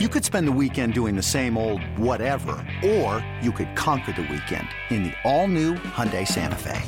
You 0.00 0.08
could 0.08 0.24
spend 0.24 0.48
the 0.48 0.58
weekend 0.60 0.92
doing 0.92 1.14
the 1.14 1.22
same 1.22 1.56
old 1.56 1.80
whatever, 1.96 2.56
or 2.84 3.24
you 3.40 3.52
could 3.52 3.76
conquer 3.76 4.10
the 4.10 4.22
weekend 4.22 4.66
in 4.90 5.04
the 5.04 5.12
all-new 5.22 5.74
Hyundai 5.74 6.26
Santa 6.26 6.56
Fe. 6.56 6.82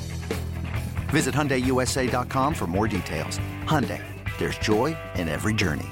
Visit 1.11 1.33
HyundaiUSA.com 1.33 2.53
for 2.53 2.67
more 2.67 2.89
details. 2.89 3.39
Hyundai, 3.63 4.03
there's 4.39 4.59
joy 4.59 4.97
in 5.15 5.29
every 5.29 5.55
journey. 5.55 5.87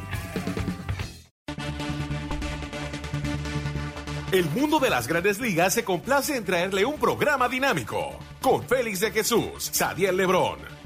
El 4.33 4.51
mundo 4.51 4.81
de 4.81 4.91
las 4.91 5.07
grandes 5.07 5.39
ligas 5.39 5.75
se 5.75 5.85
complace 5.85 6.37
en 6.37 6.45
traerle 6.45 6.85
un 6.85 6.99
programa 6.99 7.49
dinámico 7.49 8.19
con 8.43 8.65
Félix 8.65 8.99
de 8.99 9.13
Jesús, 9.13 9.71
Sadiel 9.73 10.17
Lebrón, 10.17 10.59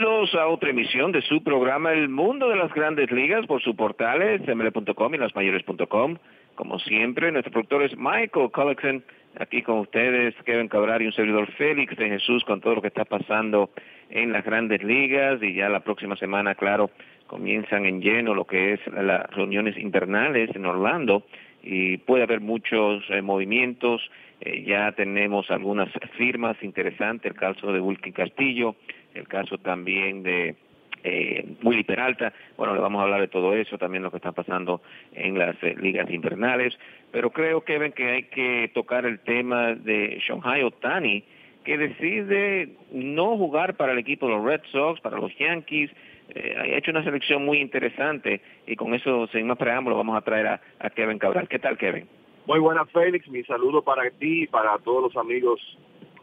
Bienvenidos 0.00 0.34
a 0.34 0.46
otra 0.46 0.70
emisión 0.70 1.12
de 1.12 1.20
su 1.20 1.42
programa 1.42 1.92
El 1.92 2.08
Mundo 2.08 2.48
de 2.48 2.56
las 2.56 2.72
Grandes 2.72 3.10
Ligas 3.10 3.44
por 3.46 3.60
sus 3.60 3.76
portales 3.76 4.40
ml.com 4.48 5.14
y 5.14 5.18
lasmayores.com. 5.18 6.16
Como 6.54 6.78
siempre, 6.78 7.30
nuestro 7.30 7.52
productor 7.52 7.82
es 7.82 7.94
Michael 7.98 8.50
Collection, 8.50 9.04
aquí 9.38 9.60
con 9.60 9.80
ustedes, 9.80 10.34
Kevin 10.46 10.68
Cabral 10.68 11.02
y 11.02 11.06
un 11.06 11.12
servidor 11.12 11.52
Félix 11.52 11.94
de 11.98 12.08
Jesús 12.08 12.42
con 12.44 12.62
todo 12.62 12.76
lo 12.76 12.80
que 12.80 12.88
está 12.88 13.04
pasando 13.04 13.68
en 14.08 14.32
las 14.32 14.42
Grandes 14.42 14.82
Ligas 14.82 15.42
y 15.42 15.52
ya 15.52 15.68
la 15.68 15.80
próxima 15.80 16.16
semana, 16.16 16.54
claro, 16.54 16.90
comienzan 17.26 17.84
en 17.84 18.00
lleno 18.00 18.34
lo 18.34 18.46
que 18.46 18.72
es 18.72 18.80
las 18.86 19.28
reuniones 19.32 19.76
invernales 19.76 20.48
en 20.56 20.64
Orlando 20.64 21.24
y 21.62 21.98
puede 21.98 22.22
haber 22.22 22.40
muchos 22.40 23.04
eh, 23.10 23.20
movimientos. 23.20 24.00
Eh, 24.40 24.64
ya 24.66 24.92
tenemos 24.92 25.50
algunas 25.50 25.90
firmas 26.16 26.56
interesantes, 26.62 27.32
el 27.32 27.38
caso 27.38 27.70
de 27.70 27.80
Wilkin 27.80 28.14
Castillo, 28.14 28.76
el 29.14 29.28
caso 29.28 29.58
también 29.58 30.22
de 30.22 30.56
eh, 31.02 31.56
Willy 31.62 31.84
Peralta. 31.84 32.32
Bueno, 32.56 32.74
le 32.74 32.80
vamos 32.80 33.00
a 33.00 33.04
hablar 33.04 33.20
de 33.20 33.28
todo 33.28 33.54
eso, 33.54 33.78
también 33.78 34.02
lo 34.02 34.10
que 34.10 34.18
está 34.18 34.32
pasando 34.32 34.82
en 35.12 35.38
las 35.38 35.56
eh, 35.62 35.74
ligas 35.80 36.10
invernales. 36.10 36.78
Pero 37.10 37.30
creo, 37.30 37.62
Kevin, 37.62 37.92
que 37.92 38.10
hay 38.10 38.22
que 38.24 38.70
tocar 38.74 39.06
el 39.06 39.20
tema 39.20 39.74
de 39.74 40.20
Shanghai 40.26 40.62
Otani, 40.62 41.24
que 41.64 41.76
decide 41.76 42.70
no 42.92 43.36
jugar 43.36 43.76
para 43.76 43.92
el 43.92 43.98
equipo 43.98 44.26
de 44.26 44.34
los 44.34 44.44
Red 44.44 44.62
Sox, 44.70 45.00
para 45.00 45.18
los 45.18 45.36
Yankees. 45.38 45.90
Eh, 46.34 46.56
ha 46.58 46.66
hecho 46.66 46.92
una 46.92 47.02
selección 47.02 47.44
muy 47.44 47.58
interesante 47.58 48.40
y 48.66 48.76
con 48.76 48.94
eso, 48.94 49.26
sin 49.28 49.46
más 49.46 49.58
preámbulo, 49.58 49.96
vamos 49.96 50.16
a 50.16 50.20
traer 50.20 50.46
a, 50.46 50.60
a 50.78 50.90
Kevin 50.90 51.18
Cabral. 51.18 51.48
¿Qué 51.48 51.58
tal, 51.58 51.76
Kevin? 51.76 52.06
Muy 52.46 52.60
buenas, 52.60 52.88
Félix. 52.90 53.28
Mi 53.28 53.42
saludo 53.44 53.82
para 53.82 54.08
ti 54.10 54.42
y 54.42 54.46
para 54.46 54.78
todos 54.78 55.02
los 55.02 55.16
amigos 55.16 55.60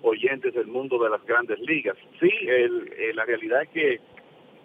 oyentes 0.01 0.53
del 0.53 0.67
mundo 0.67 0.97
de 1.01 1.09
las 1.09 1.23
grandes 1.25 1.59
ligas. 1.59 1.97
Sí, 2.19 2.31
el, 2.41 2.93
eh, 2.97 3.13
la 3.13 3.25
realidad 3.25 3.63
es 3.63 3.69
que, 3.69 3.99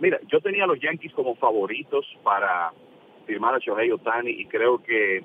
mira, 0.00 0.18
yo 0.28 0.40
tenía 0.40 0.66
los 0.66 0.80
Yankees 0.80 1.12
como 1.14 1.34
favoritos 1.36 2.06
para 2.22 2.72
firmar 3.26 3.54
a 3.54 3.58
Shohei 3.58 3.90
Otani 3.90 4.30
y 4.30 4.46
creo 4.46 4.82
que 4.82 5.18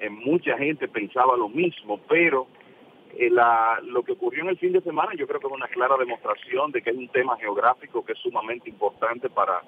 eh, 0.00 0.10
mucha 0.10 0.56
gente 0.58 0.88
pensaba 0.88 1.36
lo 1.36 1.48
mismo, 1.48 2.00
pero 2.08 2.46
eh, 3.16 3.30
la, 3.30 3.80
lo 3.82 4.02
que 4.02 4.12
ocurrió 4.12 4.42
en 4.42 4.50
el 4.50 4.58
fin 4.58 4.72
de 4.72 4.80
semana 4.80 5.12
yo 5.16 5.26
creo 5.26 5.40
que 5.40 5.46
es 5.46 5.52
una 5.52 5.68
clara 5.68 5.96
demostración 5.96 6.72
de 6.72 6.82
que 6.82 6.90
es 6.90 6.96
un 6.96 7.08
tema 7.08 7.36
geográfico 7.36 8.04
que 8.04 8.12
es 8.12 8.18
sumamente 8.18 8.68
importante 8.68 9.28
para, 9.30 9.62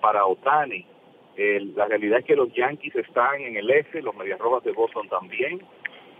para 0.00 0.26
Otani. 0.26 0.84
la 1.74 1.86
realidad 1.86 2.18
es 2.18 2.24
que 2.26 2.36
los 2.36 2.52
Yankees 2.52 2.94
están 2.96 3.40
en 3.40 3.56
el 3.56 3.70
este, 3.70 4.02
los 4.02 4.14
Medias 4.16 4.38
Rojas 4.38 4.64
de 4.64 4.72
Boston 4.72 5.08
también, 5.08 5.62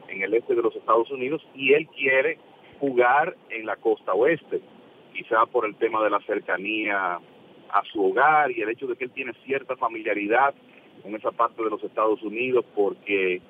en 0.09 0.23
el 0.23 0.33
este 0.35 0.55
de 0.55 0.63
los 0.63 0.75
Estados 0.75 1.11
Unidos, 1.11 1.47
y 1.55 1.75
él 1.75 1.87
quiere 1.89 2.39
jugar 2.83 3.37
en 3.51 3.65
la 3.65 3.77
costa 3.77 4.13
oeste, 4.13 4.61
quizá 5.15 5.47
por 5.47 5.65
el 5.67 5.77
tema 5.77 6.03
de 6.03 6.11
la 6.11 6.19
cercanía 6.23 7.21
a 7.71 7.83
su 7.93 8.05
hogar 8.05 8.51
y 8.51 8.61
el 8.61 8.71
hecho 8.71 8.89
de 8.89 8.97
que 8.97 9.05
él 9.05 9.13
tiene 9.13 9.33
cierta 9.45 9.77
familiaridad 9.77 10.53
con 11.01 11.15
esa 11.15 11.31
parte 11.31 11.63
de 11.63 11.71
los 11.71 11.81
Estados 11.85 12.21
Unidos 12.25 12.65
porque 12.75 13.41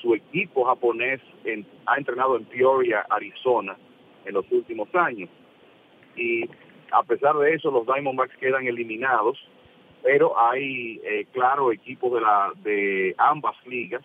su 0.00 0.14
equipo 0.14 0.64
japonés 0.66 1.20
ha 1.86 1.98
entrenado 1.98 2.36
en 2.36 2.44
Peoria, 2.44 3.04
Arizona, 3.10 3.76
en 4.24 4.34
los 4.34 4.44
últimos 4.52 4.88
años. 4.94 5.30
Y 6.14 6.44
a 6.92 7.02
pesar 7.02 7.34
de 7.38 7.54
eso, 7.54 7.72
los 7.72 7.86
Diamondbacks 7.86 8.36
quedan 8.36 8.68
eliminados, 8.68 9.36
pero 10.04 10.38
hay, 10.38 11.00
eh, 11.02 11.26
claro, 11.32 11.72
equipos 11.72 12.12
de, 12.12 12.20
la, 12.20 12.52
de 12.62 13.16
ambas 13.18 13.56
ligas 13.66 14.04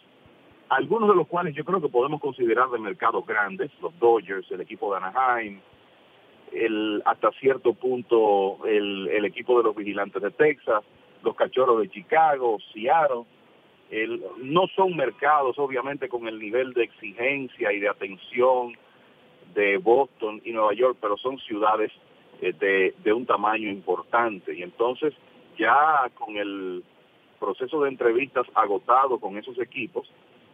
algunos 0.71 1.09
de 1.09 1.15
los 1.15 1.27
cuales 1.27 1.53
yo 1.53 1.65
creo 1.65 1.81
que 1.81 1.89
podemos 1.89 2.21
considerar 2.21 2.69
de 2.69 2.79
mercados 2.79 3.25
grandes, 3.25 3.69
los 3.81 3.97
Dodgers, 3.99 4.49
el 4.51 4.61
equipo 4.61 4.89
de 4.91 5.03
Anaheim, 5.03 5.59
el, 6.53 7.01
hasta 7.05 7.29
cierto 7.33 7.73
punto 7.73 8.65
el, 8.65 9.09
el 9.09 9.25
equipo 9.25 9.57
de 9.57 9.65
los 9.65 9.75
vigilantes 9.75 10.21
de 10.21 10.31
Texas, 10.31 10.81
los 11.23 11.35
cachorros 11.35 11.81
de 11.81 11.89
Chicago, 11.89 12.57
Seattle, 12.71 13.25
no 14.37 14.67
son 14.73 14.95
mercados 14.95 15.59
obviamente 15.59 16.07
con 16.07 16.25
el 16.29 16.39
nivel 16.39 16.71
de 16.71 16.83
exigencia 16.83 17.73
y 17.73 17.81
de 17.81 17.89
atención 17.89 18.73
de 19.53 19.75
Boston 19.75 20.41
y 20.45 20.53
Nueva 20.53 20.73
York, 20.73 20.97
pero 21.01 21.17
son 21.17 21.37
ciudades 21.39 21.91
eh, 22.41 22.53
de, 22.53 22.95
de 23.03 23.11
un 23.11 23.25
tamaño 23.25 23.69
importante. 23.69 24.55
Y 24.55 24.63
entonces 24.63 25.13
ya 25.57 26.09
con 26.13 26.37
el 26.37 26.81
proceso 27.41 27.81
de 27.81 27.89
entrevistas 27.89 28.47
agotado 28.55 29.19
con 29.19 29.37
esos 29.37 29.59
equipos, 29.59 30.09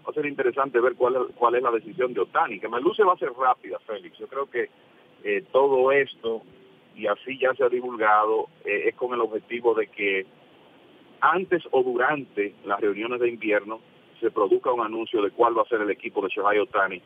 va 0.07 0.11
a 0.11 0.13
ser 0.13 0.25
interesante 0.25 0.79
ver 0.79 0.95
cuál 0.95 1.27
cuál 1.35 1.55
es 1.55 1.63
la 1.63 1.71
decisión 1.71 2.13
de 2.13 2.21
Otani, 2.21 2.59
que 2.59 2.69
me 2.69 2.79
luce 2.79 3.03
va 3.03 3.13
a 3.13 3.17
ser 3.17 3.31
rápida, 3.33 3.77
Félix. 3.79 4.17
Yo 4.17 4.27
creo 4.27 4.49
que 4.49 4.69
eh, 5.23 5.43
todo 5.51 5.91
esto, 5.91 6.43
y 6.95 7.07
así 7.07 7.37
ya 7.37 7.53
se 7.55 7.63
ha 7.63 7.69
divulgado, 7.69 8.47
eh, 8.63 8.83
es 8.87 8.95
con 8.95 9.13
el 9.13 9.19
objetivo 9.19 9.73
de 9.73 9.87
que 9.87 10.25
antes 11.19 11.63
o 11.71 11.83
durante 11.83 12.53
las 12.63 12.79
reuniones 12.79 13.19
de 13.19 13.29
invierno 13.29 13.81
se 14.21 14.31
produzca 14.31 14.71
un 14.71 14.81
anuncio 14.81 15.21
de 15.21 15.31
cuál 15.31 15.57
va 15.57 15.63
a 15.63 15.67
ser 15.67 15.81
el 15.81 15.91
equipo 15.91 16.21
de 16.21 16.29
Shohei 16.29 16.59
Otani 16.59 17.01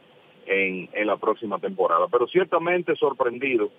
en, 0.45 0.89
en 0.93 1.07
la 1.07 1.17
próxima 1.17 1.57
temporada. 1.57 2.07
Pero 2.07 2.27
ciertamente 2.27 2.95
sorprendido 2.95 3.71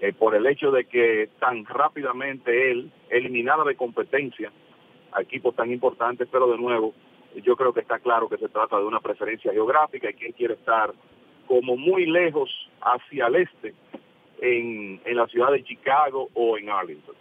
eh, 0.00 0.12
por 0.12 0.34
el 0.34 0.46
hecho 0.46 0.70
de 0.70 0.84
que 0.84 1.28
tan 1.38 1.64
rápidamente 1.66 2.70
él 2.70 2.90
eliminara 3.10 3.64
de 3.64 3.76
competencia 3.76 4.50
a 5.12 5.22
equipos 5.22 5.54
tan 5.54 5.70
importantes, 5.70 6.28
pero 6.30 6.50
de 6.50 6.58
nuevo 6.58 6.94
yo 7.42 7.56
creo 7.56 7.72
que 7.72 7.80
está 7.80 7.98
claro 7.98 8.28
que 8.28 8.36
se 8.38 8.48
trata 8.48 8.78
de 8.78 8.84
una 8.84 9.00
preferencia 9.00 9.52
geográfica 9.52 10.10
y 10.10 10.14
quien 10.14 10.32
quiere 10.32 10.54
estar 10.54 10.92
como 11.46 11.76
muy 11.76 12.06
lejos 12.06 12.50
hacia 12.80 13.26
el 13.26 13.36
este 13.36 13.74
en, 14.40 15.00
en 15.04 15.16
la 15.16 15.26
ciudad 15.26 15.52
de 15.52 15.64
Chicago 15.64 16.28
o 16.34 16.58
en 16.58 16.70
Arlington. 16.70 17.14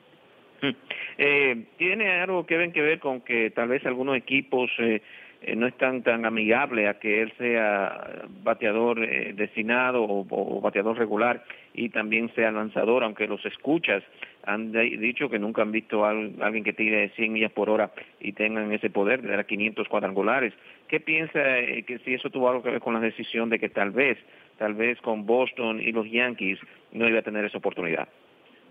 Hmm. 0.62 0.75
Eh, 1.18 1.66
¿Tiene 1.78 2.22
algo 2.22 2.45
que 2.45 2.72
que 2.72 2.81
ver 2.81 3.00
con 3.00 3.22
que 3.22 3.51
tal 3.51 3.69
vez 3.69 3.86
algunos 3.86 4.18
equipos 4.18 4.69
eh, 4.80 5.01
eh, 5.47 5.56
no 5.56 5.68
están 5.68 6.01
tan 6.01 6.25
amigables 6.25 6.89
a 6.89 6.95
que 6.95 7.21
él 7.21 7.31
sea 7.38 8.24
bateador 8.44 9.03
eh, 9.03 9.31
destinado 9.36 10.03
o, 10.03 10.59
bateador 10.59 10.97
regular 10.97 11.44
y 11.75 11.89
también 11.89 12.33
sea 12.33 12.51
lanzador, 12.51 13.03
aunque 13.03 13.27
los 13.27 13.45
escuchas 13.45 14.03
han 14.44 14.71
dicho 14.71 15.30
que 15.30 15.38
nunca 15.38 15.62
han 15.62 15.71
visto 15.71 16.03
a 16.03 16.09
alguien 16.09 16.63
que 16.63 16.74
tire 16.74 17.09
100 17.09 17.33
millas 17.33 17.51
por 17.51 17.69
hora 17.69 17.92
y 18.19 18.33
tengan 18.33 18.71
ese 18.71 18.89
poder 18.89 19.21
de 19.21 19.30
dar 19.30 19.45
500 19.45 19.88
cuadrangulares. 19.88 20.53
¿Qué 20.88 21.00
piensa 21.00 21.59
eh, 21.59 21.83
que 21.83 22.00
si 22.00 22.15
eso 22.15 22.31
tuvo 22.31 22.50
algo 22.50 22.63
que 22.63 22.71
ver 22.71 22.81
con 22.81 22.95
la 22.95 23.00
decisión 23.00 23.50
de 23.50 23.59
que 23.59 23.69
tal 23.69 23.92
vez, 23.92 24.18
tal 24.57 24.74
vez 24.74 25.00
con 25.01 25.27
Boston 25.27 25.80
y 25.80 25.92
los 25.92 26.09
Yankees 26.09 26.59
no 26.92 27.07
iba 27.07 27.19
a 27.19 27.24
tener 27.24 27.45
esa 27.45 27.59
oportunidad? 27.59 28.07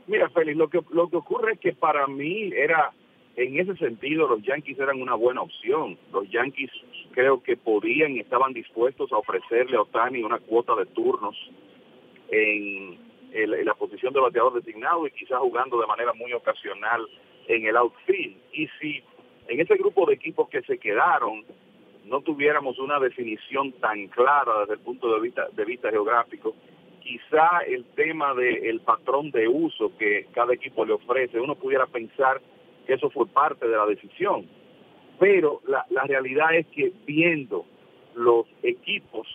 Mira, 0.08 0.28
Félix, 0.30 0.56
lo 0.56 0.68
que, 0.68 0.80
lo 0.90 1.08
que 1.08 1.16
ocurre 1.16 1.52
es 1.52 1.60
que 1.60 1.72
para 1.72 2.06
mí 2.08 2.50
era, 2.52 2.90
en 3.36 3.58
ese 3.58 3.76
sentido, 3.76 4.28
los 4.28 4.42
Yankees 4.42 4.78
eran 4.78 5.02
una 5.02 5.14
buena 5.14 5.42
opción. 5.42 5.98
Los 6.12 6.28
Yankees 6.30 6.70
creo 7.12 7.42
que 7.42 7.56
podían 7.56 8.12
y 8.12 8.20
estaban 8.20 8.52
dispuestos 8.52 9.12
a 9.12 9.18
ofrecerle 9.18 9.76
a 9.76 9.82
Otani 9.82 10.22
una 10.22 10.38
cuota 10.38 10.74
de 10.76 10.86
turnos 10.86 11.36
en, 12.30 13.02
la 13.64 13.74
posición 13.74 14.14
de 14.14 14.20
bateador 14.20 14.54
designado 14.54 15.06
y 15.06 15.10
quizás 15.10 15.40
jugando 15.40 15.80
de 15.80 15.88
manera 15.88 16.12
muy 16.12 16.32
ocasional 16.32 17.04
en 17.48 17.66
el 17.66 17.76
outfield. 17.76 18.36
Y 18.52 18.68
si 18.80 19.02
en 19.48 19.60
ese 19.60 19.74
grupo 19.74 20.06
de 20.06 20.14
equipos 20.14 20.48
que 20.48 20.62
se 20.62 20.78
quedaron 20.78 21.44
no 22.04 22.20
tuviéramos 22.20 22.78
una 22.78 23.00
definición 23.00 23.72
tan 23.72 24.06
clara 24.08 24.60
desde 24.60 24.74
el 24.74 24.80
punto 24.80 25.12
de 25.12 25.20
vista, 25.20 25.48
de 25.52 25.64
vista 25.64 25.90
geográfico, 25.90 26.54
quizá 27.00 27.60
el 27.66 27.84
tema 27.96 28.34
del 28.34 28.80
patrón 28.80 29.32
de 29.32 29.48
uso 29.48 29.96
que 29.98 30.26
cada 30.32 30.54
equipo 30.54 30.84
le 30.84 30.92
ofrece, 30.92 31.40
uno 31.40 31.56
pudiera 31.56 31.86
pensar 31.86 32.40
que 32.86 32.94
eso 32.94 33.10
fue 33.10 33.26
parte 33.26 33.66
de 33.66 33.76
la 33.76 33.86
decisión. 33.86 34.46
Pero 35.18 35.60
la, 35.66 35.86
la 35.90 36.04
realidad 36.04 36.54
es 36.54 36.66
que 36.68 36.92
viendo 37.06 37.64
los 38.14 38.46
equipos 38.62 39.26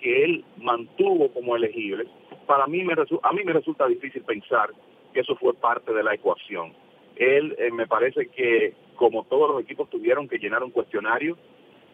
que 0.00 0.24
él 0.24 0.44
mantuvo 0.58 1.32
como 1.32 1.56
elegibles, 1.56 2.08
para 2.46 2.66
mí 2.66 2.84
me 2.84 2.94
a 2.94 3.32
mí 3.32 3.44
me 3.44 3.52
resulta 3.52 3.86
difícil 3.86 4.22
pensar 4.22 4.70
que 5.12 5.20
eso 5.20 5.36
fue 5.36 5.54
parte 5.54 5.92
de 5.92 6.02
la 6.02 6.14
ecuación. 6.14 6.72
Él 7.16 7.54
eh, 7.58 7.70
me 7.70 7.86
parece 7.86 8.26
que 8.26 8.74
como 8.96 9.24
todos 9.24 9.50
los 9.50 9.62
equipos 9.62 9.88
tuvieron 9.90 10.28
que 10.28 10.38
llenar 10.38 10.62
un 10.62 10.70
cuestionario, 10.70 11.36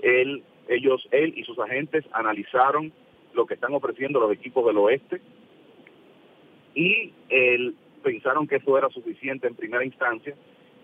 él, 0.03 0.43
ellos, 0.69 1.07
él 1.11 1.35
y 1.37 1.45
sus 1.45 1.59
agentes 1.59 2.05
analizaron 2.13 2.93
lo 3.35 3.47
que 3.47 3.55
están 3.55 3.75
ofreciendo 3.75 4.19
los 4.19 4.33
equipos 4.33 4.67
del 4.67 4.79
oeste 4.79 5.21
y 6.75 7.13
él, 7.29 7.77
pensaron 8.03 8.47
que 8.47 8.57
eso 8.57 8.79
era 8.79 8.89
suficiente 8.89 9.47
en 9.47 9.55
primera 9.55 9.85
instancia 9.85 10.35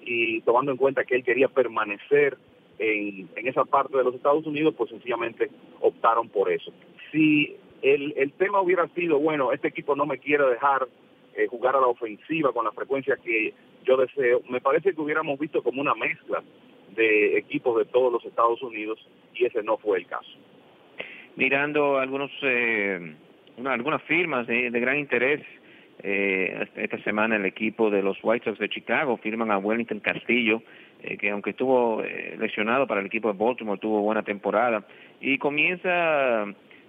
y 0.07 0.41
tomando 0.43 0.71
en 0.71 0.79
cuenta 0.79 1.05
que 1.05 1.17
él 1.17 1.25
quería 1.25 1.49
permanecer 1.49 2.39
en, 2.79 3.29
en 3.37 3.49
esa 3.49 3.65
parte 3.65 3.97
de 3.97 4.05
los 4.05 4.15
Estados 4.15 4.47
Unidos, 4.47 4.75
pues 4.77 4.91
sencillamente 4.91 5.51
optaron 5.81 6.29
por 6.29 6.51
eso. 6.51 6.73
Si 7.11 7.57
el, 7.83 8.15
el 8.17 8.33
tema 8.33 8.61
hubiera 8.61 8.87
sido, 8.89 9.19
bueno, 9.19 9.53
este 9.53 9.69
equipo 9.69 9.97
no 9.97 10.07
me 10.07 10.19
quiere 10.19 10.47
dejar 10.47 10.87
eh, 11.35 11.47
jugar 11.49 11.77
a 11.77 11.81
la 11.81 11.89
ofensiva 11.89 12.53
con 12.53 12.65
la 12.65 12.73
frecuencia 12.73 13.17
que 13.23 13.53
yo 13.85 13.97
deseo, 13.97 14.43
me 14.49 14.61
parece 14.61 14.95
que 14.95 15.01
hubiéramos 15.01 15.39
visto 15.39 15.63
como 15.63 15.81
una 15.81 15.95
mezcla 15.95 16.43
de 16.95 17.37
equipos 17.37 17.77
de 17.79 17.85
todos 17.85 18.13
los 18.13 18.25
Estados 18.25 18.63
Unidos 18.63 18.99
y 19.35 19.45
ese 19.45 19.63
no 19.63 19.77
fue 19.77 19.99
el 19.99 20.07
caso. 20.07 20.31
Mirando 21.37 21.99
algunos 21.99 22.31
eh, 22.43 23.15
algunas 23.65 24.03
firmas 24.05 24.47
de, 24.47 24.71
de 24.71 24.81
gran 24.81 24.99
interés 24.99 25.43
eh, 26.03 26.69
esta 26.77 26.99
semana 27.03 27.37
el 27.37 27.47
equipo 27.47 27.91
de 27.91 28.03
los 28.03 28.19
White 28.23 28.45
Sox 28.45 28.59
de 28.59 28.69
Chicago 28.69 29.17
firman 29.17 29.51
a 29.51 29.59
Wellington 29.59 30.01
Castillo, 30.01 30.63
eh, 31.03 31.17
que 31.17 31.31
aunque 31.31 31.51
estuvo 31.51 32.03
eh, 32.03 32.37
lesionado 32.39 32.87
para 32.87 33.01
el 33.01 33.07
equipo 33.07 33.33
de 33.33 33.39
Baltimore, 33.39 33.81
tuvo 33.81 34.03
buena 34.03 34.23
temporada. 34.23 34.87
Y 35.21 35.39
comienza 35.39 36.45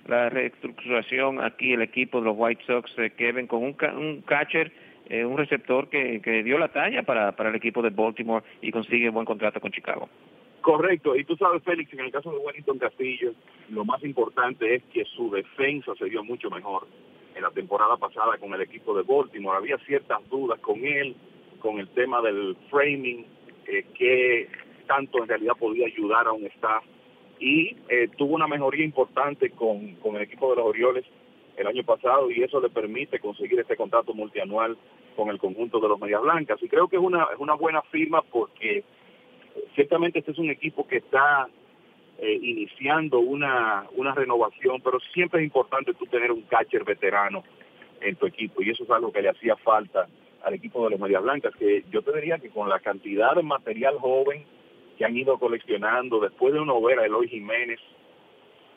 la 0.07 0.30
reestructuración 0.30 1.44
aquí 1.44 1.74
el 1.74 1.81
equipo 1.81 2.19
de 2.19 2.25
los 2.25 2.36
White 2.38 2.63
Sox, 2.65 2.94
Kevin, 3.18 3.48
con 3.48 3.63
un, 3.63 3.75
un 3.98 4.21
catcher, 4.21 4.71
un 5.10 5.38
receptor 5.38 5.89
que, 5.89 6.21
que 6.21 6.44
dio 6.44 6.57
la 6.57 6.68
talla 6.68 7.03
para, 7.03 7.31
para 7.33 7.50
el 7.50 7.56
equipo 7.56 7.81
de 7.81 7.89
Baltimore 7.89 8.44
y 8.62 8.71
consigue 8.71 9.10
buen 9.10 9.25
contrato 9.25 9.62
con 9.62 9.71
Chicago. 9.71 10.10
Correcto, 10.62 11.15
y 11.15 11.24
tú 11.24 11.38
sabes, 11.38 11.63
Félix, 11.63 11.94
en 11.94 12.01
el 12.01 12.12
caso 12.12 12.30
de 12.31 12.39
Wellington 12.39 12.77
Castillo, 12.77 13.33
lo 13.69 13.86
más 13.86 14.03
importante 14.03 14.75
es 14.75 14.83
que 14.92 15.06
su 15.06 15.31
defensa 15.31 15.94
se 15.95 16.06
dio 16.06 16.24
mucho 16.25 16.50
mejor 16.50 16.88
en 17.38 17.44
la 17.44 17.51
temporada 17.51 17.95
pasada 17.98 18.38
con 18.38 18.54
el 18.54 18.62
equipo 18.62 18.95
de 18.95 19.04
Baltimore. 19.04 19.57
Había 19.57 19.78
ciertas 19.86 20.28
dudas 20.30 20.60
con 20.60 20.84
él, 20.84 21.16
con 21.60 21.80
el 21.80 21.88
tema 21.89 22.22
del 22.22 22.57
framing, 22.69 23.25
eh, 23.68 23.86
que 23.98 24.50
tanto 24.88 25.19
en 25.22 25.30
realidad 25.30 25.54
podía 25.60 25.86
ayudar 25.86 26.28
a 26.28 26.31
un 26.31 26.45
staff. 26.48 26.84
Y 27.39 27.78
eh, 27.89 28.10
tuvo 28.18 28.36
una 28.36 28.48
mejoría 28.48 28.84
importante 28.84 29.51
con, 29.51 29.95
con 29.95 30.16
el 30.16 30.24
equipo 30.24 30.50
de 30.50 30.56
los 30.56 30.66
Orioles 30.66 31.06
el 31.56 31.68
año 31.68 31.84
pasado 31.84 32.30
y 32.31 32.42
eso 32.44 32.60
le 32.60 32.69
permite 32.69 33.19
conseguir 33.19 33.60
este 33.60 33.75
contrato 33.75 34.13
multianual 34.13 34.78
con 35.16 35.30
el 35.30 35.39
conjunto 35.39 35.80
de 35.80 35.88
los 35.88 36.00
Medias 36.00 36.22
Blancas. 36.22 36.62
Y 36.62 36.68
creo 36.68 36.88
que 36.88 36.95
es 36.95 37.01
una, 37.01 37.28
es 37.34 37.39
una 37.39 37.54
buena 37.54 37.81
firma 37.84 38.22
porque 38.24 38.84
ciertamente 39.75 40.19
este 40.19 40.31
es 40.31 40.39
un 40.39 40.50
equipo 40.50 40.88
que 40.88 40.98
está 40.98 41.48
eh, 42.19 42.39
iniciando 42.41 43.19
una, 43.19 43.85
una 43.95 44.15
renovación, 44.15 44.81
pero 44.81 44.99
siempre 45.13 45.39
es 45.39 45.45
importante 45.45 45.93
tú 45.93 46.07
tener 46.07 46.31
un 46.31 46.41
catcher 46.43 46.83
veterano 46.83 47.43
en 48.01 48.15
tu 48.15 48.25
equipo 48.25 48.63
y 48.63 48.71
eso 48.71 48.85
es 48.85 48.89
algo 48.89 49.11
que 49.11 49.21
le 49.21 49.29
hacía 49.29 49.55
falta 49.57 50.07
al 50.43 50.55
equipo 50.55 50.83
de 50.83 50.89
los 50.89 50.99
Medias 50.99 51.21
Blancas, 51.21 51.53
que 51.59 51.85
yo 51.91 52.01
te 52.01 52.11
diría 52.13 52.39
que 52.39 52.49
con 52.49 52.69
la 52.69 52.79
cantidad 52.79 53.35
de 53.35 53.43
material 53.43 53.99
joven 53.99 54.45
que 54.97 55.05
han 55.05 55.15
ido 55.15 55.37
coleccionando, 55.37 56.19
después 56.19 56.55
de 56.55 56.59
uno 56.59 56.81
ver 56.81 56.97
a 56.97 57.05
Eloy 57.05 57.27
Jiménez 57.27 57.79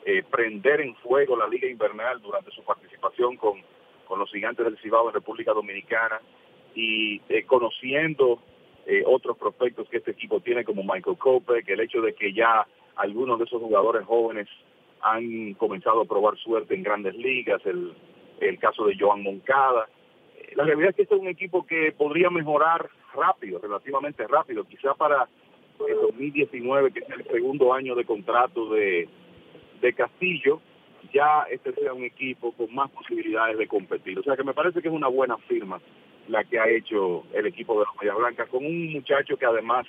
eh, 0.05 0.21
prender 0.29 0.81
en 0.81 0.93
fuego 0.97 1.35
la 1.35 1.47
Liga 1.47 1.67
Invernal 1.67 2.21
durante 2.21 2.51
su 2.51 2.63
participación 2.63 3.37
con, 3.37 3.59
con 4.05 4.19
los 4.19 4.31
gigantes 4.31 4.63
del 4.63 4.77
Cibao 4.77 5.07
en 5.07 5.15
República 5.15 5.51
Dominicana 5.51 6.21
y 6.75 7.19
eh, 7.27 7.43
conociendo 7.47 8.39
otros 9.05 9.37
prospectos 9.37 9.87
que 9.89 9.97
este 9.97 10.11
equipo 10.11 10.41
tiene 10.41 10.65
como 10.65 10.83
Michael 10.83 11.17
Cope, 11.17 11.63
que 11.63 11.73
el 11.73 11.79
hecho 11.79 12.01
de 12.01 12.13
que 12.13 12.33
ya 12.33 12.67
algunos 12.95 13.39
de 13.39 13.45
esos 13.45 13.61
jugadores 13.61 14.05
jóvenes 14.05 14.47
han 15.01 15.53
comenzado 15.55 16.01
a 16.01 16.05
probar 16.05 16.37
suerte 16.37 16.75
en 16.75 16.83
grandes 16.83 17.15
ligas, 17.15 17.61
el, 17.65 17.93
el 18.39 18.59
caso 18.59 18.85
de 18.85 18.97
Joan 18.99 19.23
Moncada. 19.23 19.87
Eh, 20.37 20.53
la 20.55 20.63
realidad 20.63 20.89
es 20.89 20.95
que 20.95 21.01
este 21.03 21.15
es 21.15 21.21
un 21.21 21.27
equipo 21.27 21.65
que 21.65 21.91
podría 21.91 22.29
mejorar 22.29 22.89
rápido, 23.13 23.59
relativamente 23.59 24.27
rápido, 24.27 24.63
quizá 24.65 24.93
para 24.93 25.27
el 25.87 25.95
2019, 25.95 26.91
que 26.91 26.99
es 26.99 27.09
el 27.09 27.25
segundo 27.25 27.73
año 27.73 27.95
de 27.95 28.05
contrato 28.05 28.69
de, 28.69 29.09
de 29.81 29.93
Castillo, 29.93 30.61
ya 31.11 31.45
este 31.49 31.73
sea 31.73 31.93
un 31.93 32.03
equipo 32.03 32.51
con 32.53 32.73
más 32.73 32.89
posibilidades 32.91 33.57
de 33.57 33.67
competir. 33.67 34.19
O 34.19 34.23
sea 34.23 34.37
que 34.37 34.43
me 34.43 34.53
parece 34.53 34.81
que 34.81 34.87
es 34.87 34.93
una 34.93 35.07
buena 35.07 35.37
firma 35.37 35.81
la 36.27 36.43
que 36.43 36.59
ha 36.59 36.69
hecho 36.69 37.23
el 37.33 37.47
equipo 37.47 37.73
de 37.73 37.85
los 37.85 37.95
Medias 37.99 38.15
Blancas, 38.15 38.49
con 38.49 38.65
un 38.65 38.93
muchacho 38.93 39.37
que 39.37 39.45
además 39.45 39.87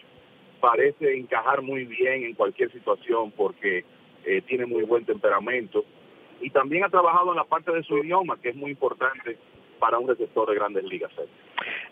parece 0.62 1.16
encajar 1.16 1.60
muy 1.60 1.84
bien 1.84 2.22
en 2.22 2.34
cualquier 2.34 2.70
situación 2.70 3.32
porque 3.32 3.84
eh, 4.24 4.40
tiene 4.46 4.64
muy 4.64 4.84
buen 4.84 5.04
temperamento 5.04 5.84
y 6.40 6.50
también 6.50 6.84
ha 6.84 6.88
trabajado 6.88 7.30
en 7.30 7.36
la 7.36 7.44
parte 7.44 7.72
de 7.72 7.82
su 7.82 7.98
idioma, 7.98 8.38
que 8.40 8.50
es 8.50 8.56
muy 8.56 8.70
importante 8.70 9.36
para 9.80 9.98
un 9.98 10.06
receptor 10.06 10.48
de 10.48 10.54
grandes 10.54 10.84
ligas. 10.84 11.10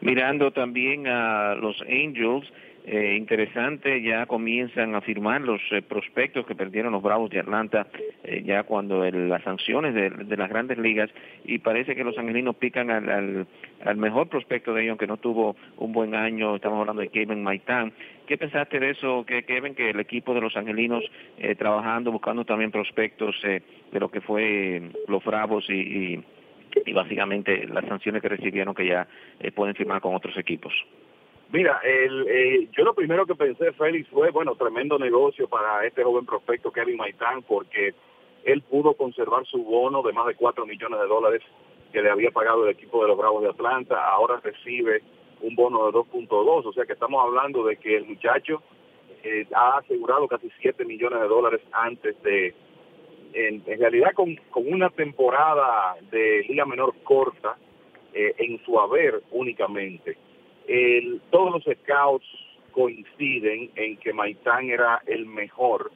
Mirando 0.00 0.52
también 0.52 1.08
a 1.08 1.56
los 1.56 1.80
Angels, 1.82 2.46
eh, 2.86 3.14
interesante, 3.16 4.00
ya 4.00 4.24
comienzan 4.24 4.94
a 4.94 5.02
firmar 5.02 5.42
los 5.42 5.60
eh, 5.70 5.82
prospectos 5.82 6.46
que 6.46 6.54
perdieron 6.54 6.92
los 6.92 7.02
Bravos 7.02 7.30
de 7.30 7.40
Atlanta 7.40 7.86
eh, 8.24 8.42
ya 8.42 8.62
cuando 8.62 9.04
las 9.04 9.42
sanciones 9.42 9.94
de, 9.94 10.36
las 10.36 10.48
grandes 10.48 10.78
ligas 10.78 11.10
y 11.44 11.58
parece 11.58 11.94
que 11.94 12.04
los 12.04 12.16
angelinos 12.16 12.56
pican 12.56 12.90
al, 12.90 13.46
al, 13.84 13.96
mejor 13.96 14.28
prospecto 14.28 14.72
de 14.72 14.84
ellos, 14.84 14.96
que 14.96 15.06
no 15.06 15.18
tuvo 15.18 15.56
un 15.76 15.92
buen 15.92 16.14
año, 16.14 16.56
estamos 16.56 16.80
hablando 16.80 17.02
de 17.02 17.08
Kevin 17.08 17.42
Maitán. 17.42 17.92
¿Qué 18.26 18.38
pensaste 18.38 18.80
de 18.80 18.90
eso, 18.90 19.24
que 19.26 19.42
Kevin, 19.42 19.74
que 19.74 19.90
el 19.90 20.00
equipo 20.00 20.32
de 20.32 20.40
los 20.40 20.56
angelinos 20.56 21.04
trabajando, 21.58 22.12
buscando 22.12 22.44
también 22.44 22.70
prospectos 22.70 23.34
de 23.42 24.00
lo 24.00 24.10
que 24.10 24.20
fue 24.20 24.82
los 25.06 25.22
Bravos 25.24 25.68
y, 25.68 26.22
y, 26.86 26.92
básicamente 26.92 27.66
las 27.66 27.84
sanciones 27.86 28.22
que 28.22 28.28
recibieron 28.28 28.74
que 28.74 28.86
ya 28.86 29.06
pueden 29.54 29.74
firmar 29.74 30.00
con 30.00 30.14
otros 30.14 30.36
equipos? 30.38 30.72
Mira, 31.52 31.80
el, 31.82 32.28
eh, 32.28 32.68
yo 32.76 32.84
lo 32.84 32.94
primero 32.94 33.26
que 33.26 33.34
pensé, 33.34 33.72
Félix, 33.72 34.08
fue, 34.10 34.30
bueno, 34.30 34.54
tremendo 34.54 34.98
negocio 35.00 35.48
para 35.48 35.84
este 35.84 36.04
joven 36.04 36.24
prospecto 36.24 36.70
Kevin 36.70 36.96
Maitán, 36.96 37.42
porque 37.42 37.92
él 38.44 38.62
pudo 38.62 38.94
conservar 38.94 39.44
su 39.46 39.64
bono 39.64 40.00
de 40.02 40.12
más 40.12 40.28
de 40.28 40.36
4 40.36 40.64
millones 40.64 41.00
de 41.00 41.06
dólares 41.08 41.42
que 41.92 42.02
le 42.02 42.10
había 42.10 42.30
pagado 42.30 42.64
el 42.64 42.70
equipo 42.70 43.02
de 43.02 43.08
los 43.08 43.18
Bravos 43.18 43.42
de 43.42 43.48
Atlanta, 43.48 44.00
ahora 44.12 44.40
recibe 44.40 45.02
un 45.40 45.56
bono 45.56 45.86
de 45.86 45.98
2.2, 45.98 46.66
o 46.66 46.72
sea 46.72 46.84
que 46.86 46.92
estamos 46.92 47.20
hablando 47.20 47.64
de 47.64 47.76
que 47.78 47.96
el 47.96 48.04
muchacho 48.04 48.62
eh, 49.24 49.44
ha 49.52 49.78
asegurado 49.78 50.28
casi 50.28 50.48
7 50.60 50.84
millones 50.84 51.20
de 51.20 51.26
dólares 51.26 51.60
antes 51.72 52.22
de, 52.22 52.54
en, 53.32 53.64
realidad 53.64 54.12
con, 54.14 54.36
con, 54.50 54.72
una 54.72 54.90
temporada 54.90 55.96
de 56.12 56.44
liga 56.48 56.64
menor 56.64 56.94
corta, 57.02 57.56
eh, 58.14 58.34
en 58.38 58.64
su 58.64 58.78
haber 58.78 59.20
únicamente 59.32 60.16
el, 60.70 61.20
todos 61.30 61.50
los 61.52 61.76
scouts 61.78 62.24
coinciden 62.70 63.72
en 63.74 63.96
que 63.96 64.12
Maitán 64.12 64.70
era 64.70 65.02
el 65.06 65.26
mejor, 65.26 65.90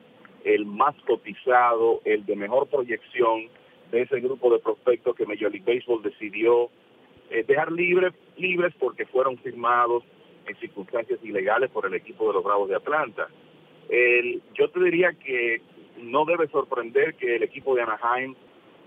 el 0.44 0.66
más 0.66 0.96
cotizado, 1.06 2.00
el 2.04 2.26
de 2.26 2.34
mejor 2.34 2.66
proyección 2.66 3.46
de 3.92 4.02
ese 4.02 4.18
grupo 4.18 4.52
de 4.52 4.58
prospectos 4.58 5.14
que 5.14 5.26
Major 5.26 5.52
League 5.52 5.64
Baseball 5.64 6.02
decidió 6.02 6.70
eh, 7.30 7.44
dejar 7.46 7.70
libres 7.70 8.14
libres 8.36 8.74
porque 8.76 9.06
fueron 9.06 9.38
firmados 9.38 10.02
en 10.44 10.56
circunstancias 10.56 11.20
ilegales 11.22 11.70
por 11.70 11.86
el 11.86 11.94
equipo 11.94 12.26
de 12.26 12.34
los 12.34 12.42
Bravos 12.42 12.68
de 12.68 12.74
Atlanta. 12.74 13.28
El, 13.88 14.42
yo 14.54 14.70
te 14.70 14.82
diría 14.82 15.12
que 15.12 15.62
no 16.02 16.24
debe 16.24 16.48
sorprender 16.48 17.14
que 17.14 17.36
el 17.36 17.44
equipo 17.44 17.76
de 17.76 17.82
Anaheim 17.82 18.34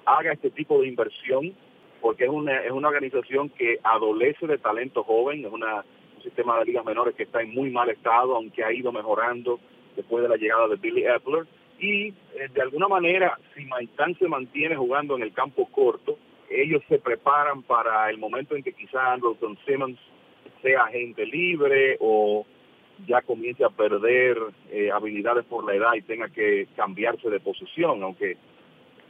haga 0.03 0.34
este 0.34 0.50
tipo 0.50 0.82
de 0.82 0.89
inversión 0.89 1.56
porque 2.01 2.25
es 2.25 2.30
una, 2.30 2.60
es 2.62 2.72
una 2.72 2.88
organización 2.88 3.50
que 3.50 3.80
adolece 3.84 4.48
de 4.48 4.58
talento 4.58 5.04
joven, 5.04 5.46
es 5.46 5.51
una, 5.51 5.84
un 6.16 6.24
sistema 6.24 6.60
de 6.60 6.66
ligas 6.66 6.86
menores 6.86 7.16
que 7.16 7.24
está 7.24 7.42
en 7.42 7.54
muy 7.54 7.70
mal 7.70 7.89
estado, 7.89 8.36
aunque 8.36 8.63
ha 8.63 8.72
ido 8.72 8.92
mejorando 8.92 9.60
después 9.96 10.24
de 10.24 10.30
la 10.30 10.38
llegada 10.38 10.68
de 10.68 10.75
Billy 10.75 11.06
Epler. 11.06 11.46
Y 11.80 12.08
eh, 12.08 12.13
de 12.54 12.62
alguna 12.62 12.88
manera, 12.88 13.38
si 13.56 13.66
Maitán 13.66 14.18
se 14.18 14.27
mantiene 14.27 14.75
jugando 14.75 15.16
en 15.16 15.24
el 15.24 15.34
campo 15.34 15.68
corto, 15.68 16.18
ellos 16.50 16.82
se 16.88 16.98
preparan 17.00 17.62
para 17.63 18.10
el 18.10 18.18
momento 18.18 18.56
en 18.56 18.63
que 18.63 18.74
quizá 18.74 19.13
Andrelton 19.13 19.58
Simmons 19.66 20.00
sea 20.62 20.84
agente 20.84 21.25
libre 21.25 21.98
o 22.00 22.46
ya 23.06 23.22
comience 23.22 23.63
a 23.63 23.70
perder 23.70 24.38
eh, 24.72 24.89
habilidades 24.92 25.46
por 25.46 25.66
la 25.66 25.75
edad 25.75 25.94
y 25.96 26.01
tenga 26.01 26.30
que 26.30 26.68
cambiarse 26.75 27.30
de 27.30 27.39
posición, 27.39 28.01
aunque 28.01 28.38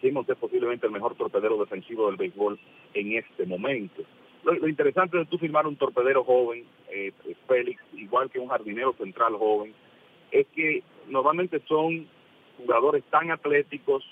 Simmons 0.01 0.29
es 0.29 0.37
posiblemente 0.37 0.85
el 0.85 0.93
mejor 0.93 1.15
torpedero 1.15 1.57
defensivo 1.57 2.07
del 2.07 2.17
béisbol 2.17 2.59
en 2.93 3.13
este 3.13 3.45
momento. 3.45 4.03
Lo, 4.43 4.67
interesante 4.67 5.17
de 5.17 5.25
tú 5.25 5.37
firmar 5.37 5.67
un 5.67 5.75
torpedero 5.75 6.23
joven, 6.23 6.65
eh, 6.89 7.11
Félix, 7.47 7.81
igual 7.93 8.29
que 8.29 8.39
un 8.39 8.47
jardinero 8.47 8.93
central 8.93 9.33
joven, 9.35 9.73
es 10.31 10.47
que 10.55 10.83
normalmente 11.07 11.61
son 11.67 12.07
jugadores 12.57 13.03
tan 13.09 13.31
atléticos 13.31 14.03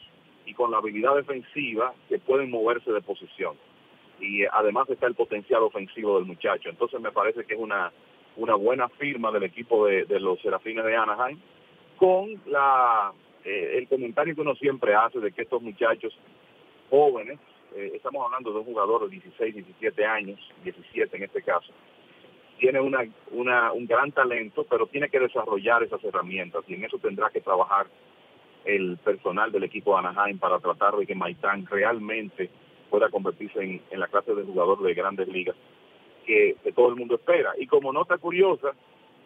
y 0.45 0.53
con 0.53 0.71
la 0.71 0.77
habilidad 0.77 1.15
defensiva 1.15 1.93
que 2.07 2.19
pueden 2.19 2.51
moverse 2.51 2.91
de 2.91 3.01
posición. 3.01 3.55
Y 4.19 4.43
eh, 4.43 4.49
además 4.51 4.89
está 4.89 5.07
el 5.07 5.15
potencial 5.15 5.63
ofensivo 5.63 6.15
del 6.17 6.25
muchacho. 6.25 6.69
Entonces 6.69 6.99
me 7.01 7.11
parece 7.11 7.45
que 7.45 7.53
es 7.53 7.59
una, 7.59 7.91
una 8.37 8.55
buena 8.55 8.89
firma 8.89 9.31
del 9.31 9.43
equipo 9.43 9.87
de, 9.87 10.05
los 10.19 10.39
Serafines 10.41 10.85
de 10.85 10.95
Anaheim 10.95 11.39
con 11.97 12.41
la, 12.45 13.13
eh, 13.45 13.77
el 13.77 13.87
comentario 13.87 14.35
que 14.35 14.41
uno 14.41 14.55
siempre 14.55 14.95
hace 14.95 15.19
de 15.19 15.31
que 15.31 15.43
estos 15.43 15.61
muchachos 15.61 16.17
jóvenes, 16.89 17.39
eh, 17.75 17.91
estamos 17.95 18.25
hablando 18.25 18.51
de 18.51 18.59
un 18.59 18.65
jugador 18.65 19.03
de 19.03 19.09
16, 19.09 19.55
17 19.55 20.05
años, 20.05 20.39
17 20.63 21.15
en 21.15 21.23
este 21.23 21.41
caso, 21.41 21.71
tiene 22.59 22.79
una, 22.79 23.05
una, 23.31 23.71
un 23.73 23.85
gran 23.85 24.11
talento, 24.11 24.65
pero 24.69 24.87
tiene 24.87 25.09
que 25.09 25.19
desarrollar 25.19 25.83
esas 25.83 26.03
herramientas 26.03 26.63
y 26.67 26.73
en 26.73 26.85
eso 26.85 26.97
tendrá 26.97 27.29
que 27.29 27.41
trabajar 27.41 27.87
el 28.65 28.97
personal 28.97 29.51
del 29.51 29.63
equipo 29.63 29.93
de 29.93 30.07
Anaheim 30.07 30.39
para 30.39 30.59
tratar 30.59 30.95
de 30.95 31.05
que 31.05 31.15
Maitán 31.15 31.65
realmente 31.67 32.49
pueda 32.89 33.09
convertirse 33.09 33.61
en, 33.61 33.99
la 33.99 34.07
clase 34.07 34.33
de 34.33 34.43
jugador 34.43 34.81
de 34.81 34.93
grandes 34.93 35.27
ligas 35.27 35.55
que, 36.25 36.55
todo 36.75 36.89
el 36.89 36.95
mundo 36.95 37.15
espera. 37.15 37.53
Y 37.57 37.67
como 37.67 37.93
nota 37.93 38.17
curiosa, 38.17 38.73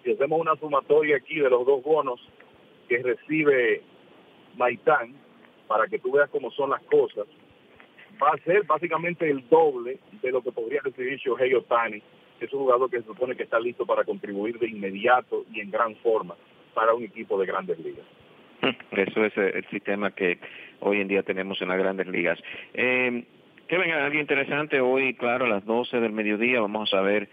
si 0.03 0.11
hacemos 0.11 0.41
una 0.41 0.55
sumatoria 0.57 1.17
aquí 1.17 1.39
de 1.39 1.49
los 1.49 1.65
dos 1.65 1.83
bonos 1.83 2.19
que 2.88 3.01
recibe 3.01 3.83
Maitán, 4.60 5.16
para 5.68 5.88
que 5.88 5.98
tú 5.98 6.12
veas 6.12 6.30
cómo 6.30 6.51
son 6.51 6.70
las 6.70 6.84
cosas, 6.84 7.25
va 8.22 8.32
a 8.32 8.44
ser 8.44 8.63
básicamente 8.66 9.30
el 9.30 9.48
doble 9.50 10.00
de 10.22 10.32
lo 10.32 10.42
que 10.42 10.51
podría 10.51 10.82
recibir 10.84 11.18
Shohei 11.18 11.54
Otani, 11.54 12.01
que 12.38 12.46
es 12.46 12.54
un 12.54 12.60
jugador 12.60 12.89
que 12.89 13.00
se 13.00 13.08
supone 13.08 13.36
que 13.36 13.44
está 13.44 13.60
listo 13.60 13.86
para 13.86 14.04
contribuir 14.04 14.60
de 14.60 14.68
inmediato 14.68 15.46
y 15.54 15.62
en 15.62 15.72
gran 15.72 15.96
forma 15.98 16.36
para 16.74 16.94
un 16.94 17.04
equipo 17.04 17.39
de 17.39 17.46
grandes 17.46 17.80
ligas. 17.80 18.06
Eso 18.92 19.25
es 19.25 19.38
eh, 19.38 19.51
el 19.56 19.66
sistema 19.70 20.12
que 20.12 20.38
hoy 20.82 21.00
en 21.00 21.08
día 21.08 21.24
tenemos 21.24 21.62
en 21.62 21.70
las 21.70 21.78
grandes 21.78 22.08
ligas. 22.08 22.38
Eh, 22.74 23.24
venga 23.70 24.06
algo 24.06 24.20
interesante 24.20 24.82
hoy, 24.82 25.13
claro, 25.13 25.46
a 25.46 25.50
las 25.50 25.66
12 25.66 26.00
del 26.00 26.12
mediodía 26.12 26.60
vamos 26.60 26.94
a 26.94 27.01
ver, 27.01 27.30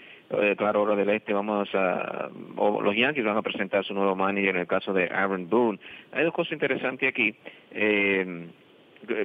claro, 0.56 0.82
hora 0.82 0.96
del 0.96 1.08
este, 1.10 1.32
vamos 1.32 1.68
a, 1.74 2.28
los 2.56 2.96
Yankees 2.96 3.24
van 3.24 3.36
a 3.36 3.42
presentar 3.42 3.84
su 3.84 3.94
nuevo 3.94 4.16
manager 4.16 4.50
en 4.50 4.60
el 4.62 4.66
caso 4.66 4.92
de 4.92 5.04
Aaron 5.04 5.48
Boone. 5.48 5.78
Hay 6.12 6.24
dos 6.24 6.34
cosas 6.34 6.52
interesantes 6.52 7.08
aquí. 7.08 7.34
Eh, 7.70 8.48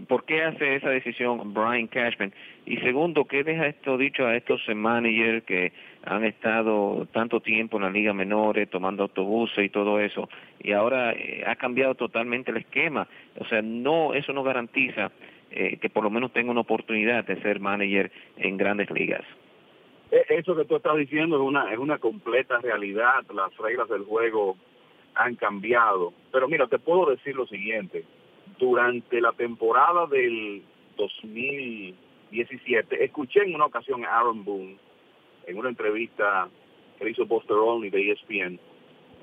¿Por 0.07 0.25
qué 0.25 0.43
hace 0.43 0.75
esa 0.75 0.89
decisión 0.89 1.53
Brian 1.53 1.87
Cashman? 1.87 2.33
Y 2.65 2.77
segundo, 2.77 3.25
¿qué 3.25 3.43
deja 3.43 3.67
esto 3.67 3.97
dicho 3.97 4.27
a 4.27 4.35
estos 4.35 4.61
managers 4.75 5.43
que 5.43 5.71
han 6.03 6.23
estado 6.23 7.07
tanto 7.11 7.39
tiempo 7.39 7.77
en 7.77 7.83
la 7.83 7.89
liga 7.89 8.13
menores, 8.13 8.69
tomando 8.69 9.03
autobuses 9.03 9.65
y 9.65 9.69
todo 9.69 9.99
eso, 9.99 10.29
y 10.59 10.73
ahora 10.73 11.13
eh, 11.13 11.43
ha 11.47 11.55
cambiado 11.55 11.95
totalmente 11.95 12.51
el 12.51 12.57
esquema? 12.57 13.07
O 13.39 13.45
sea, 13.45 13.61
no, 13.61 14.13
eso 14.13 14.33
no 14.33 14.43
garantiza 14.43 15.11
eh, 15.49 15.77
que 15.77 15.89
por 15.89 16.03
lo 16.03 16.09
menos 16.09 16.31
tenga 16.31 16.51
una 16.51 16.61
oportunidad 16.61 17.25
de 17.25 17.41
ser 17.41 17.59
manager 17.59 18.11
en 18.37 18.57
grandes 18.57 18.91
ligas. 18.91 19.23
E, 20.11 20.25
eso 20.29 20.55
que 20.55 20.65
tú 20.65 20.75
estás 20.75 20.97
diciendo 20.97 21.37
es 21.37 21.41
una, 21.41 21.73
es 21.73 21.79
una 21.79 21.97
completa 21.97 22.59
realidad, 22.59 23.25
las 23.33 23.55
reglas 23.57 23.89
del 23.89 24.03
juego 24.03 24.57
han 25.15 25.35
cambiado. 25.35 26.13
Pero 26.31 26.47
mira, 26.47 26.67
te 26.67 26.79
puedo 26.79 27.09
decir 27.09 27.35
lo 27.35 27.47
siguiente, 27.47 28.05
durante 28.59 29.21
la 29.21 29.31
temporada 29.31 30.05
del 30.07 30.61
2017, 30.97 33.03
escuché 33.03 33.43
en 33.43 33.55
una 33.55 33.65
ocasión 33.65 34.05
a 34.05 34.19
Aaron 34.19 34.43
Boone, 34.43 34.77
en 35.47 35.57
una 35.57 35.69
entrevista 35.69 36.47
que 36.99 37.09
hizo 37.09 37.25
Buster 37.25 37.57
Only 37.57 37.89
de 37.89 38.11
ESPN, 38.11 38.59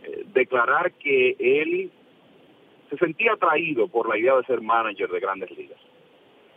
eh, 0.02 0.25
declarar 0.33 0.92
que 0.92 1.37
él 1.38 1.90
se 2.90 2.97
sentía 2.97 3.35
atraído 3.35 3.88
por 3.88 4.09
la 4.09 4.18
idea 4.18 4.37
de 4.37 4.45
ser 4.45 4.61
manager 4.61 5.11
de 5.11 5.21
grandes 5.21 5.50
ligas. 5.57 5.78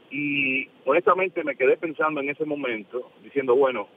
Y 0.09 0.67
honestamente 0.85 1.43
me 1.43 1.55
quedé 1.55 1.77
pensando 1.77 2.21
en 2.21 2.29
ese 2.29 2.45
momento, 2.45 3.11
diciendo, 3.23 3.55
bueno, 3.55 3.88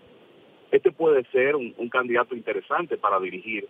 este 0.76 0.90
puede 0.90 1.25
ser 1.31 1.54
un, 1.54 1.73
candidato 1.88 2.35
interesante 2.35 2.97
para 2.97 3.21
dirigir 3.21 3.69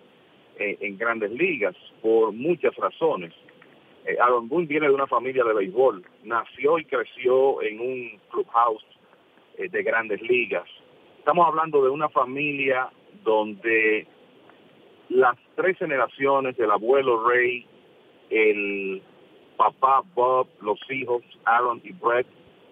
en 0.56 0.96
grandes 0.96 1.30
ligas 1.32 1.74
por 2.00 2.32
muchas 2.32 2.74
razones. 2.76 3.32
Eh, 4.06 4.16
Aaron 4.20 4.48
Boone 4.48 4.66
viene 4.66 4.86
de 4.86 4.94
una 4.94 5.06
familia 5.06 5.44
de 5.44 5.54
béisbol, 5.54 6.04
nació 6.24 6.78
y 6.78 6.84
creció 6.84 7.62
en 7.62 7.80
un 7.80 8.20
clubhouse 8.30 8.84
eh, 9.58 9.68
de 9.68 9.82
grandes 9.82 10.22
ligas. 10.22 10.68
Estamos 11.18 11.46
hablando 11.46 11.82
de 11.82 11.90
una 11.90 12.08
familia 12.10 12.90
donde 13.22 14.06
las 15.08 15.36
tres 15.56 15.78
generaciones 15.78 16.56
del 16.56 16.70
abuelo 16.70 17.26
Ray, 17.28 17.66
el 18.30 19.02
papá 19.56 20.02
Bob, 20.14 20.48
los 20.60 20.78
hijos 20.90 21.22
Aaron 21.44 21.80
y 21.84 21.92
Brett, 21.92 22.26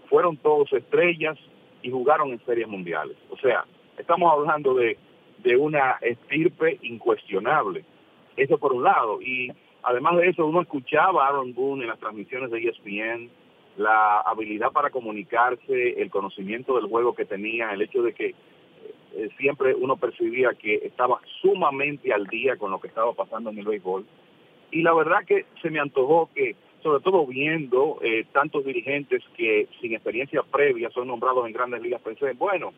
fueron 0.09 0.37
todos 0.37 0.73
estrellas 0.73 1.39
y 1.83 1.91
jugaron 1.91 2.31
en 2.31 2.45
series 2.45 2.69
mundiales. 2.69 3.17
O 3.31 3.37
sea, 3.39 3.65
estamos 4.02 4.32
hablando 4.32 4.75
de, 4.75 4.99
de 5.38 5.56
una 5.56 5.99
estirpe 6.00 6.78
incuestionable. 6.82 7.85
Eso 8.37 8.59
por 8.59 8.73
un 8.73 8.85
lado. 8.85 9.21
Y 9.21 9.52
Además 9.82 10.16
de 10.16 10.28
eso, 10.28 10.47
uno 10.47 10.62
escuchaba 10.62 11.25
a 11.25 11.28
Aaron 11.28 11.54
Boone 11.54 11.82
en 11.82 11.88
las 11.88 11.99
transmisiones 11.99 12.50
de 12.50 12.61
ESPN, 12.61 13.30
la 13.76 14.21
habilidad 14.21 14.71
para 14.71 14.90
comunicarse, 14.90 16.00
el 16.00 16.11
conocimiento 16.11 16.76
del 16.76 16.88
juego 16.88 17.14
que 17.14 17.25
tenía, 17.25 17.73
el 17.73 17.82
hecho 17.82 18.02
de 18.02 18.12
que 18.12 18.35
eh, 19.14 19.28
siempre 19.38 19.75
uno 19.75 19.97
percibía 19.97 20.50
que 20.54 20.75
estaba 20.87 21.21
sumamente 21.40 22.12
al 22.12 22.26
día 22.26 22.56
con 22.56 22.71
lo 22.71 22.80
que 22.80 22.88
estaba 22.88 23.12
pasando 23.12 23.50
en 23.50 23.59
el 23.59 23.64
béisbol. 23.64 24.06
Y 24.71 24.82
la 24.82 24.94
verdad 24.94 25.25
que 25.26 25.47
se 25.61 25.71
me 25.71 25.80
antojó 25.80 26.30
que, 26.32 26.54
sobre 26.82 27.02
todo 27.02 27.26
viendo 27.26 27.99
eh, 28.02 28.25
tantos 28.32 28.64
dirigentes 28.64 29.23
que 29.37 29.68
sin 29.80 29.94
experiencia 29.94 30.42
previa 30.42 30.90
son 30.90 31.09
nombrados 31.09 31.47
en 31.47 31.52
grandes 31.52 31.82
ligas, 31.82 32.00
pensé, 32.02 32.32
bueno, 32.35 32.73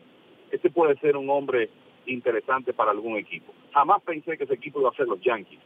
este 0.55 0.69
puede 0.69 0.95
ser 0.97 1.17
un 1.17 1.29
hombre 1.29 1.69
interesante 2.05 2.73
para 2.73 2.91
algún 2.91 3.17
equipo. 3.17 3.53
Jamás 3.73 4.01
pensé 4.03 4.37
que 4.37 4.43
ese 4.43 4.53
equipo 4.53 4.79
iba 4.79 4.89
a 4.89 4.95
ser 4.95 5.07
los 5.07 5.21
Yankees 5.21 5.59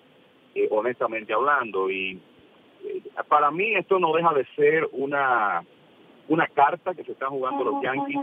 eh, 0.56 0.68
honestamente 0.72 1.34
hablando. 1.34 1.90
Y 1.90 2.20
eh, 2.84 3.04
para 3.28 3.52
mí 3.52 3.76
esto 3.76 4.00
no 4.00 4.14
deja 4.14 4.34
de 4.34 4.46
ser 4.56 4.88
una, 4.92 5.64
una 6.28 6.48
carta 6.48 6.94
que 6.94 7.04
se 7.04 7.12
están 7.12 7.30
jugando 7.30 7.64
los 7.64 7.84
Yankees 7.84 8.18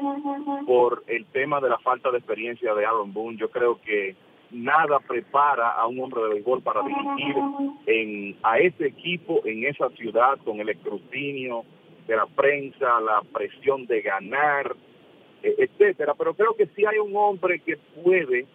por 0.67 1.05
el 1.07 1.27
tema 1.27 1.61
de 1.61 1.69
la 1.69 1.79
falta 1.79 2.11
de 2.11 2.19
experiencia 2.19 2.75
de 2.75 2.85
Aaron 2.85 3.13
Boone. 3.13 3.39
Yo 3.39 3.51
creo 3.51 3.81
que 3.81 4.17
nada 4.51 4.99
prepara 5.01 5.71
a 5.71 5.87
un 5.87 6.01
hombre 6.01 6.23
de 6.23 6.29
béisbol 6.31 6.63
para 6.63 6.83
dirigir 6.83 7.37
en, 7.87 8.37
a 8.43 8.59
ese 8.59 8.87
equipo 8.87 9.43
en 9.45 9.65
esa 9.65 9.89
ciudad 9.91 10.39
con 10.45 10.61
el 10.61 10.69
escrutinio 10.69 11.65
de 12.07 12.17
la 12.17 12.27
prensa, 12.27 13.01
la 13.01 13.23
presión 13.33 13.87
de 13.87 14.01
ganar, 14.01 14.77
etcétera. 15.59 16.15
Pero 16.15 16.35
creo 16.35 16.55
que 16.55 16.67
si 16.69 16.85
hay 16.85 16.99
un 16.99 17.15
hombre 17.17 17.61
que 17.61 17.77
puede 18.03 18.47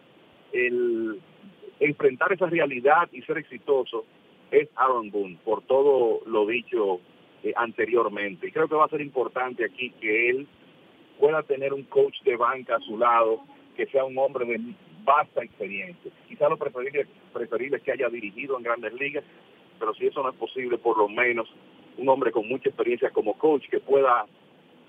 enfrentar 1.79 2.33
esa 2.33 2.47
realidad 2.47 3.09
y 3.11 3.21
ser 3.21 3.37
exitoso 3.37 4.05
es 4.51 4.67
Aaron 4.75 5.09
Boone, 5.11 5.39
por 5.45 5.63
todo 5.63 6.21
lo 6.25 6.45
dicho 6.45 6.99
eh, 7.43 7.53
anteriormente. 7.55 8.47
Y 8.47 8.51
creo 8.51 8.67
que 8.67 8.75
va 8.75 8.85
a 8.85 8.89
ser 8.89 9.01
importante 9.01 9.65
aquí 9.65 9.91
que 10.01 10.29
él 10.29 10.47
pueda 11.19 11.41
tener 11.43 11.73
un 11.73 11.83
coach 11.83 12.21
de 12.23 12.35
banca 12.35 12.75
a 12.75 12.79
su 12.81 12.97
lado, 12.97 13.41
que 13.75 13.85
sea 13.87 14.03
un 14.03 14.17
hombre 14.17 14.45
de 14.45 14.59
vasta 15.03 15.43
experiencia. 15.43 16.11
Quizá 16.27 16.49
lo 16.49 16.57
preferible, 16.57 17.07
preferible 17.33 17.77
es 17.77 17.83
que 17.83 17.93
haya 17.93 18.09
dirigido 18.09 18.57
en 18.57 18.63
grandes 18.63 18.93
ligas, 18.93 19.23
pero 19.79 19.93
si 19.95 20.07
eso 20.07 20.21
no 20.21 20.29
es 20.29 20.35
posible, 20.35 20.77
por 20.77 20.97
lo 20.97 21.07
menos 21.07 21.47
un 21.97 22.09
hombre 22.09 22.31
con 22.31 22.47
mucha 22.47 22.69
experiencia 22.69 23.09
como 23.11 23.37
coach 23.37 23.67
que 23.69 23.79
pueda 23.79 24.25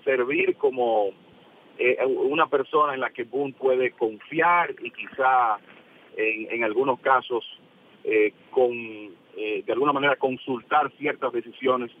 servir 0.03 0.55
como 0.57 1.11
eh, 1.77 1.97
una 2.05 2.47
persona 2.47 2.93
en 2.93 2.99
la 2.99 3.09
que 3.09 3.23
Boone 3.23 3.53
puede 3.53 3.91
confiar 3.91 4.75
y 4.81 4.91
quizá 4.91 5.57
en, 6.15 6.63
algunos 6.63 6.99
casos 6.99 7.43
eh, 8.03 8.33
con 8.51 8.71
eh, 9.35 9.63
de 9.65 9.73
alguna 9.73 9.93
manera 9.93 10.15
consultar 10.15 10.91
ciertas 10.97 11.33
decisiones 11.33 11.91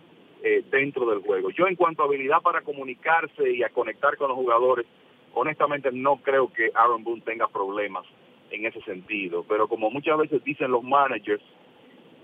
eh, 0.43 0.63
dentro 0.69 1.05
del 1.05 1.21
juego. 1.21 1.49
Yo 1.51 1.67
en 1.67 1.75
cuanto 1.75 2.03
a 2.03 2.05
habilidad 2.05 2.41
para 2.41 2.61
comunicarse 2.61 3.51
y 3.51 3.63
a 3.63 3.69
conectar 3.69 4.17
con 4.17 4.27
los 4.27 4.37
jugadores, 4.37 4.85
honestamente 5.33 5.91
no 5.91 6.17
creo 6.17 6.51
que 6.51 6.71
Aaron 6.75 7.03
Boone 7.03 7.21
tenga 7.21 7.47
problemas 7.47 8.05
en 8.51 8.65
ese 8.65 8.81
sentido, 8.81 9.43
pero 9.47 9.67
como 9.67 9.89
muchas 9.89 10.17
veces 10.17 10.43
dicen 10.43 10.69
los 10.69 10.83
managers, 10.83 11.41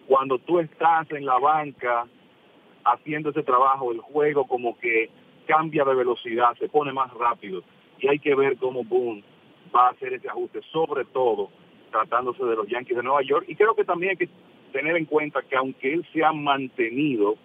cuando 0.07 0.37
tú 0.37 0.59
estás 0.59 1.09
en 1.11 1.25
la 1.25 1.39
banca 1.39 2.05
haciendo 2.83 3.31
ese 3.31 3.41
trabajo, 3.41 3.91
el 3.91 3.99
juego 3.99 4.45
como 4.47 4.77
que 4.77 5.09
cambia 5.49 5.83
de 5.83 5.95
velocidad, 5.95 6.55
se 6.59 6.69
pone 6.69 6.93
más 6.93 7.11
rápido 7.15 7.63
y 7.99 8.07
hay 8.07 8.19
que 8.19 8.35
ver 8.35 8.55
cómo 8.57 8.83
Boone 8.83 9.23
va 9.75 9.87
a 9.87 9.91
hacer 9.91 10.13
ese 10.13 10.29
ajuste, 10.29 10.61
sobre 10.71 11.05
todo 11.05 11.49
tratándose 11.89 12.43
de 12.45 12.55
los 12.55 12.67
Yankees 12.67 12.95
de 12.95 13.01
Nueva 13.01 13.23
York. 13.23 13.45
Y 13.47 13.55
creo 13.55 13.73
que 13.73 13.83
también 13.83 14.11
hay 14.11 14.17
que 14.17 14.29
tener 14.71 14.95
en 14.95 15.05
cuenta 15.05 15.41
que 15.41 15.55
aunque 15.55 15.91
él 15.91 16.05
se 16.13 16.23
ha 16.23 16.31
mantenido 16.31 17.35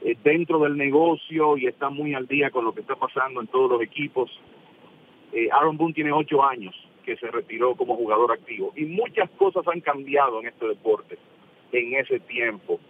eh, 0.00 0.16
dentro 0.24 0.58
del 0.60 0.78
negocio 0.78 1.58
y 1.58 1.66
está 1.66 1.90
muy 1.90 2.14
al 2.14 2.26
día 2.26 2.50
con 2.50 2.64
lo 2.64 2.72
que 2.72 2.80
está 2.80 2.96
pasando 2.96 3.42
en 3.42 3.48
todos 3.48 3.70
los 3.70 3.82
equipos, 3.82 4.30
eh, 5.34 5.50
Aaron 5.52 5.76
Boone 5.76 5.92
tiene 5.92 6.10
ocho 6.10 6.42
años 6.42 6.74
que 7.04 7.16
se 7.18 7.30
retiró 7.30 7.74
como 7.74 7.96
jugador 7.96 8.32
activo 8.32 8.72
y 8.76 8.86
muchas 8.86 9.28
cosas 9.32 9.68
han 9.68 9.82
cambiado 9.82 10.40
en 10.40 10.46
este 10.46 10.66
deporte 10.68 11.18
en 11.70 11.96
ese 11.96 12.18
tiempo. 12.20 12.80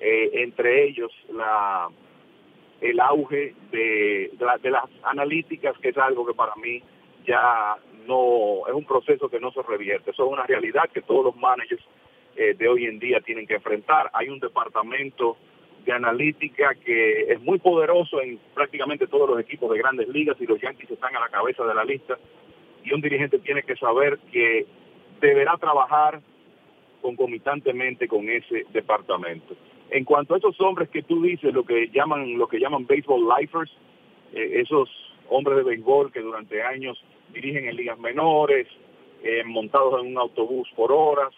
Eh, 0.00 0.30
entre 0.34 0.86
ellos 0.86 1.10
la 1.32 1.88
el 2.80 3.00
auge 3.00 3.54
de, 3.70 4.30
de, 4.62 4.70
las 4.70 4.90
analíticas, 5.02 5.76
que 5.78 5.90
es 5.90 5.98
algo 5.98 6.26
que 6.26 6.34
para 6.34 6.54
mí 6.56 6.82
ya 7.26 7.76
no 8.06 8.66
es 8.66 8.74
un 8.74 8.84
proceso 8.84 9.28
que 9.28 9.40
no 9.40 9.50
se 9.52 9.62
revierte. 9.62 10.10
Eso 10.10 10.26
es 10.26 10.32
una 10.32 10.44
realidad 10.44 10.90
que 10.92 11.02
todos 11.02 11.24
los 11.24 11.36
managers 11.36 11.82
eh, 12.36 12.54
de 12.54 12.68
hoy 12.68 12.86
en 12.86 12.98
día 12.98 13.20
tienen 13.20 13.46
que 13.46 13.54
enfrentar. 13.54 14.10
Hay 14.12 14.28
un 14.28 14.40
departamento 14.40 15.36
de 15.84 15.92
analítica 15.92 16.74
que 16.74 17.32
es 17.32 17.40
muy 17.40 17.58
poderoso 17.58 18.20
en 18.20 18.38
prácticamente 18.54 19.06
todos 19.06 19.28
los 19.28 19.38
equipos 19.40 19.70
de 19.70 19.78
grandes 19.78 20.08
ligas 20.08 20.36
y 20.40 20.46
los 20.46 20.60
Yankees 20.60 20.90
están 20.90 21.14
a 21.16 21.20
la 21.20 21.28
cabeza 21.28 21.64
de 21.64 21.74
la 21.74 21.84
lista. 21.84 22.18
Y 22.84 22.92
un 22.92 23.00
dirigente 23.00 23.38
tiene 23.38 23.62
que 23.62 23.76
saber 23.76 24.18
que 24.32 24.66
deberá 25.20 25.56
trabajar 25.56 26.20
concomitantemente 27.00 28.08
con 28.08 28.28
ese 28.28 28.64
departamento. 28.72 29.54
En 29.94 30.04
cuanto 30.04 30.34
a 30.34 30.38
esos 30.38 30.60
hombres 30.60 30.88
que 30.88 31.04
tú 31.04 31.22
dices, 31.22 31.54
lo 31.54 31.64
que 31.64 31.88
llaman, 31.88 32.36
lo 32.36 32.48
que 32.48 32.58
llaman 32.58 32.84
baseball 32.84 33.28
lifers, 33.38 33.70
eh, 34.32 34.60
esos 34.60 34.90
hombres 35.28 35.56
de 35.56 35.62
béisbol 35.62 36.10
que 36.10 36.20
durante 36.20 36.62
años 36.62 37.00
dirigen 37.32 37.68
en 37.68 37.76
ligas 37.76 37.96
menores, 38.00 38.66
eh, 39.22 39.44
montados 39.44 40.00
en 40.00 40.08
un 40.08 40.18
autobús 40.18 40.68
por 40.74 40.90
horas, 40.90 41.32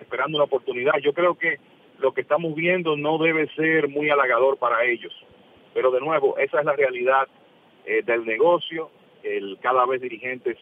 esperando 0.00 0.38
una 0.38 0.46
oportunidad. 0.46 0.94
Yo 1.00 1.12
creo 1.12 1.36
que 1.36 1.58
lo 2.00 2.12
que 2.12 2.22
estamos 2.22 2.56
viendo 2.56 2.96
no 2.96 3.18
debe 3.18 3.48
ser 3.54 3.88
muy 3.88 4.10
halagador 4.10 4.56
para 4.56 4.84
ellos. 4.84 5.12
Pero 5.72 5.92
de 5.92 6.00
nuevo, 6.00 6.38
esa 6.38 6.58
es 6.58 6.64
la 6.64 6.74
realidad 6.74 7.28
eh, 7.84 8.02
del 8.04 8.24
negocio, 8.24 8.90
el 9.22 9.58
cada 9.62 9.86
vez 9.86 10.00
dirigentes 10.00 10.58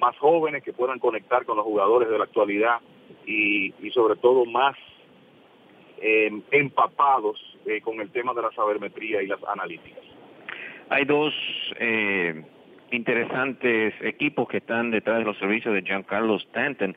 más 0.00 0.18
jóvenes 0.18 0.64
que 0.64 0.72
puedan 0.72 0.98
conectar 0.98 1.44
con 1.44 1.56
los 1.56 1.64
jugadores 1.64 2.08
de 2.08 2.18
la 2.18 2.24
actualidad 2.24 2.80
y, 3.26 3.72
sobre 3.92 4.16
todo 4.16 4.44
más 4.44 4.76
eh, 6.00 6.30
empapados 6.50 7.44
con 7.82 8.00
el 8.00 8.10
tema 8.10 8.32
de 8.32 8.42
la 8.42 8.50
sabermetría 8.52 9.22
y 9.22 9.26
las 9.26 9.42
analíticas. 9.44 10.02
Hay 10.90 11.04
dos 11.04 11.34
eh, 11.78 12.42
interesantes 12.92 13.94
equipos 14.00 14.48
que 14.48 14.58
están 14.58 14.90
detrás 14.90 15.18
de 15.18 15.24
los 15.24 15.36
servicios 15.38 15.74
de 15.74 15.82
Giancarlo 15.82 16.36
Stanton. 16.36 16.96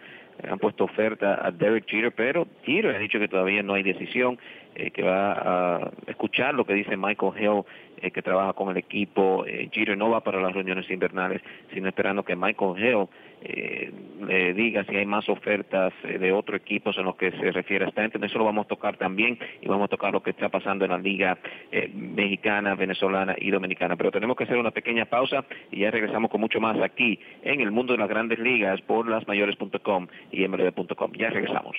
Han 0.49 0.59
puesto 0.59 0.85
oferta 0.85 1.45
a 1.45 1.51
Derek 1.51 1.85
Jeter, 1.87 2.13
pero 2.13 2.47
Jeter 2.63 2.95
ha 2.95 2.99
dicho 2.99 3.19
que 3.19 3.27
todavía 3.27 3.61
no 3.61 3.73
hay 3.73 3.83
decisión, 3.83 4.39
eh, 4.75 4.91
que 4.91 5.03
va 5.03 5.33
a 5.33 5.91
escuchar 6.07 6.55
lo 6.55 6.65
que 6.65 6.73
dice 6.73 6.95
Michael 6.95 7.33
Hill, 7.37 7.63
eh, 8.01 8.11
que 8.11 8.21
trabaja 8.21 8.53
con 8.53 8.69
el 8.69 8.77
equipo. 8.77 9.43
Jeter 9.71 9.97
no 9.97 10.09
va 10.09 10.21
para 10.21 10.41
las 10.41 10.53
reuniones 10.53 10.89
invernales, 10.89 11.41
sino 11.73 11.89
esperando 11.89 12.23
que 12.23 12.35
Michael 12.35 12.79
Hill 12.79 13.07
eh, 13.41 13.91
le 14.25 14.53
diga 14.53 14.83
si 14.83 14.95
hay 14.95 15.05
más 15.05 15.27
ofertas 15.27 15.93
eh, 16.03 16.19
de 16.19 16.31
otros 16.31 16.61
equipos 16.61 16.97
en 16.97 17.05
los 17.05 17.15
que 17.15 17.31
se 17.31 17.51
refiere 17.51 17.85
a 17.85 17.89
Stanton. 17.89 18.23
Eso 18.23 18.37
lo 18.37 18.45
vamos 18.45 18.65
a 18.65 18.69
tocar 18.69 18.97
también 18.97 19.37
y 19.61 19.67
vamos 19.67 19.85
a 19.85 19.87
tocar 19.87 20.13
lo 20.13 20.21
que 20.21 20.29
está 20.29 20.49
pasando 20.49 20.85
en 20.85 20.91
la 20.91 20.97
liga 20.97 21.37
eh, 21.71 21.91
mexicana, 21.93 22.75
venezolana 22.75 23.35
y 23.37 23.49
dominicana. 23.49 23.95
Pero 23.95 24.11
tenemos 24.11 24.37
que 24.37 24.43
hacer 24.43 24.57
una 24.57 24.71
pequeña 24.71 25.05
pausa 25.05 25.43
y 25.71 25.79
ya 25.79 25.91
regresamos 25.91 26.29
con 26.29 26.39
mucho 26.39 26.59
más 26.59 26.79
aquí 26.81 27.19
en 27.41 27.61
el 27.61 27.71
mundo 27.71 27.93
de 27.93 27.99
las 27.99 28.09
grandes 28.09 28.39
ligas 28.39 28.79
por 28.81 29.09
lasmayores.com 29.09 30.07
y 30.31 30.47
mlb.com. 30.47 31.11
Ya 31.13 31.29
regresamos. 31.29 31.75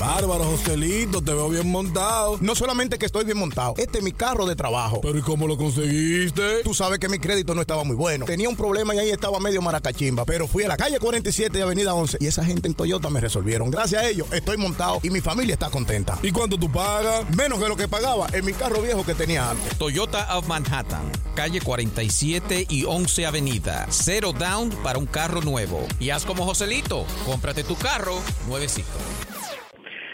Bárbaro, 0.00 0.44
Joselito, 0.44 1.20
te 1.20 1.34
veo 1.34 1.50
bien 1.50 1.70
montado. 1.70 2.38
No 2.40 2.54
solamente 2.54 2.96
que 2.96 3.04
estoy 3.04 3.26
bien 3.26 3.36
montado, 3.36 3.74
este 3.76 3.98
es 3.98 4.04
mi 4.04 4.12
carro 4.12 4.46
de 4.46 4.56
trabajo. 4.56 5.02
Pero 5.02 5.18
¿y 5.18 5.20
cómo 5.20 5.46
lo 5.46 5.58
conseguiste? 5.58 6.62
Tú 6.64 6.72
sabes 6.72 6.98
que 6.98 7.10
mi 7.10 7.18
crédito 7.18 7.54
no 7.54 7.60
estaba 7.60 7.84
muy 7.84 7.96
bueno. 7.96 8.24
Tenía 8.24 8.48
un 8.48 8.56
problema 8.56 8.94
y 8.94 8.98
ahí 8.98 9.10
estaba 9.10 9.38
medio 9.40 9.60
maracachimba. 9.60 10.24
Pero 10.24 10.48
fui 10.48 10.64
a 10.64 10.68
la 10.68 10.78
calle 10.78 10.98
47 10.98 11.58
y 11.58 11.60
Avenida 11.60 11.92
11 11.92 12.16
y 12.18 12.28
esa 12.28 12.42
gente 12.42 12.66
en 12.66 12.72
Toyota 12.72 13.10
me 13.10 13.20
resolvieron. 13.20 13.70
Gracias 13.70 14.02
a 14.02 14.08
ellos 14.08 14.26
estoy 14.32 14.56
montado 14.56 15.00
y 15.02 15.10
mi 15.10 15.20
familia 15.20 15.52
está 15.52 15.68
contenta. 15.68 16.18
¿Y 16.22 16.32
cuánto 16.32 16.56
tú 16.56 16.72
pagas? 16.72 17.28
Menos 17.36 17.58
que 17.58 17.68
lo 17.68 17.76
que 17.76 17.86
pagaba 17.86 18.26
en 18.32 18.46
mi 18.46 18.54
carro 18.54 18.80
viejo 18.80 19.04
que 19.04 19.14
tenía 19.14 19.50
antes. 19.50 19.76
Toyota 19.76 20.34
of 20.38 20.46
Manhattan, 20.48 21.12
calle 21.34 21.60
47 21.60 22.68
y 22.70 22.84
11 22.84 23.26
Avenida. 23.26 23.86
Cero 23.90 24.32
down 24.32 24.70
para 24.82 24.98
un 24.98 25.04
carro 25.04 25.42
nuevo. 25.42 25.86
Y 25.98 26.08
haz 26.08 26.24
como 26.24 26.46
Joselito, 26.46 27.04
cómprate 27.26 27.64
tu 27.64 27.76
carro 27.76 28.18
nuevecito. 28.48 28.88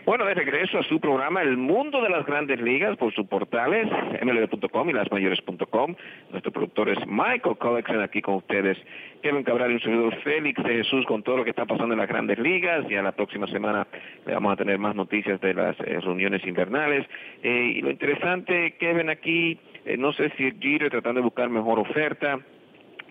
Bueno, 0.07 0.25
de 0.25 0.35
regreso 0.35 0.79
a 0.79 0.85
su 0.85 1.01
programa 1.01 1.43
El 1.43 1.57
Mundo 1.57 2.01
de 2.01 2.09
las 2.09 2.25
Grandes 2.25 2.61
Ligas 2.61 2.97
por 2.97 3.13
sus 3.13 3.27
portales 3.27 3.89
mlb.com 4.23 4.89
y 4.89 4.93
lasmayores.com. 4.93 5.97
Nuestro 6.31 6.53
productor 6.53 6.91
es 6.91 6.99
Michael 7.09 7.59
Collection 7.59 8.01
aquí 8.01 8.23
con 8.23 8.37
ustedes. 8.37 8.79
Kevin 9.21 9.43
Cabral 9.43 9.73
y 9.73 9.75
un 9.75 9.81
servidor 9.81 10.15
Félix 10.23 10.63
de 10.63 10.77
Jesús 10.77 11.05
con 11.07 11.25
todo 11.25 11.39
lo 11.39 11.43
que 11.43 11.51
está 11.51 11.67
pasando 11.67 11.95
en 11.95 11.99
las 11.99 12.09
Grandes 12.09 12.39
Ligas. 12.39 12.87
Ya 12.89 13.03
la 13.03 13.17
próxima 13.17 13.49
semana 13.49 13.89
le 14.25 14.35
vamos 14.35 14.53
a 14.53 14.57
tener 14.57 14.79
más 14.79 14.95
noticias 14.95 15.41
de 15.41 15.55
las 15.55 15.77
eh, 15.81 15.99
reuniones 16.01 16.47
invernales. 16.47 17.05
Eh, 17.43 17.73
y 17.75 17.83
lo 17.83 17.91
interesante, 17.91 18.77
Kevin, 18.79 19.11
aquí, 19.11 19.59
eh, 19.85 19.97
no 19.97 20.13
sé 20.13 20.31
si 20.37 20.53
Giro 20.61 20.89
tratando 20.89 21.19
de 21.19 21.25
buscar 21.25 21.49
mejor 21.49 21.81
oferta 21.81 22.39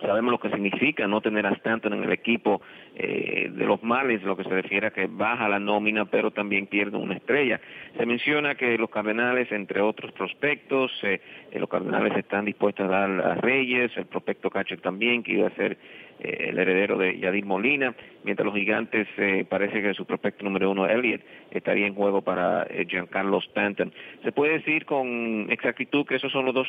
sabemos 0.00 0.32
lo 0.32 0.38
que 0.38 0.50
significa 0.50 1.06
no 1.06 1.20
tener 1.20 1.46
a 1.46 1.50
Stanton 1.50 1.94
en 1.94 2.04
el 2.04 2.12
equipo 2.12 2.60
eh, 2.94 3.50
de 3.50 3.64
los 3.64 3.82
males, 3.82 4.22
lo 4.22 4.36
que 4.36 4.44
se 4.44 4.50
refiere 4.50 4.88
a 4.88 4.90
que 4.90 5.06
baja 5.06 5.48
la 5.48 5.58
nómina, 5.58 6.04
pero 6.04 6.30
también 6.30 6.66
pierde 6.66 6.96
una 6.96 7.14
estrella. 7.14 7.60
Se 7.96 8.06
menciona 8.06 8.54
que 8.54 8.76
los 8.78 8.90
Cardenales, 8.90 9.50
entre 9.52 9.80
otros 9.80 10.12
prospectos, 10.12 10.92
eh, 11.02 11.20
eh, 11.50 11.58
los 11.58 11.68
Cardenales 11.68 12.16
están 12.16 12.44
dispuestos 12.44 12.86
a 12.86 12.90
dar 12.90 13.10
a 13.20 13.34
Reyes, 13.36 13.90
el 13.96 14.06
prospecto 14.06 14.50
Catcher 14.50 14.80
también, 14.80 15.22
que 15.22 15.32
iba 15.32 15.48
a 15.48 15.54
ser 15.54 15.78
el 16.18 16.58
heredero 16.58 16.96
de 16.96 17.18
Yadir 17.18 17.44
Molina, 17.44 17.94
mientras 18.24 18.46
los 18.46 18.54
gigantes 18.54 19.06
parece 19.48 19.82
que 19.82 19.94
su 19.94 20.06
prospecto 20.06 20.44
número 20.44 20.70
uno, 20.70 20.86
Elliott, 20.86 21.20
estaría 21.50 21.86
en 21.86 21.94
juego 21.94 22.22
para 22.22 22.66
Giancarlo 22.88 23.38
Stanton. 23.38 23.92
Se 24.24 24.32
puede 24.32 24.54
decir 24.54 24.86
con 24.86 25.46
exactitud 25.50 26.06
que 26.06 26.16
esos 26.16 26.32
son 26.32 26.46
los 26.46 26.54
dos 26.54 26.68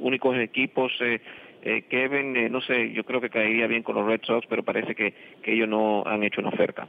únicos 0.00 0.36
equipos 0.36 0.92
eh, 1.62 1.82
Kevin, 1.88 2.36
eh, 2.36 2.48
no 2.50 2.60
sé, 2.60 2.92
yo 2.92 3.04
creo 3.04 3.20
que 3.20 3.30
caería 3.30 3.68
bien 3.68 3.84
con 3.84 3.94
los 3.94 4.04
Red 4.04 4.22
Sox, 4.24 4.44
pero 4.48 4.64
parece 4.64 4.96
que, 4.96 5.14
que 5.42 5.52
ellos 5.52 5.68
no 5.68 6.02
han 6.04 6.24
hecho 6.24 6.40
una 6.40 6.50
oferta. 6.50 6.88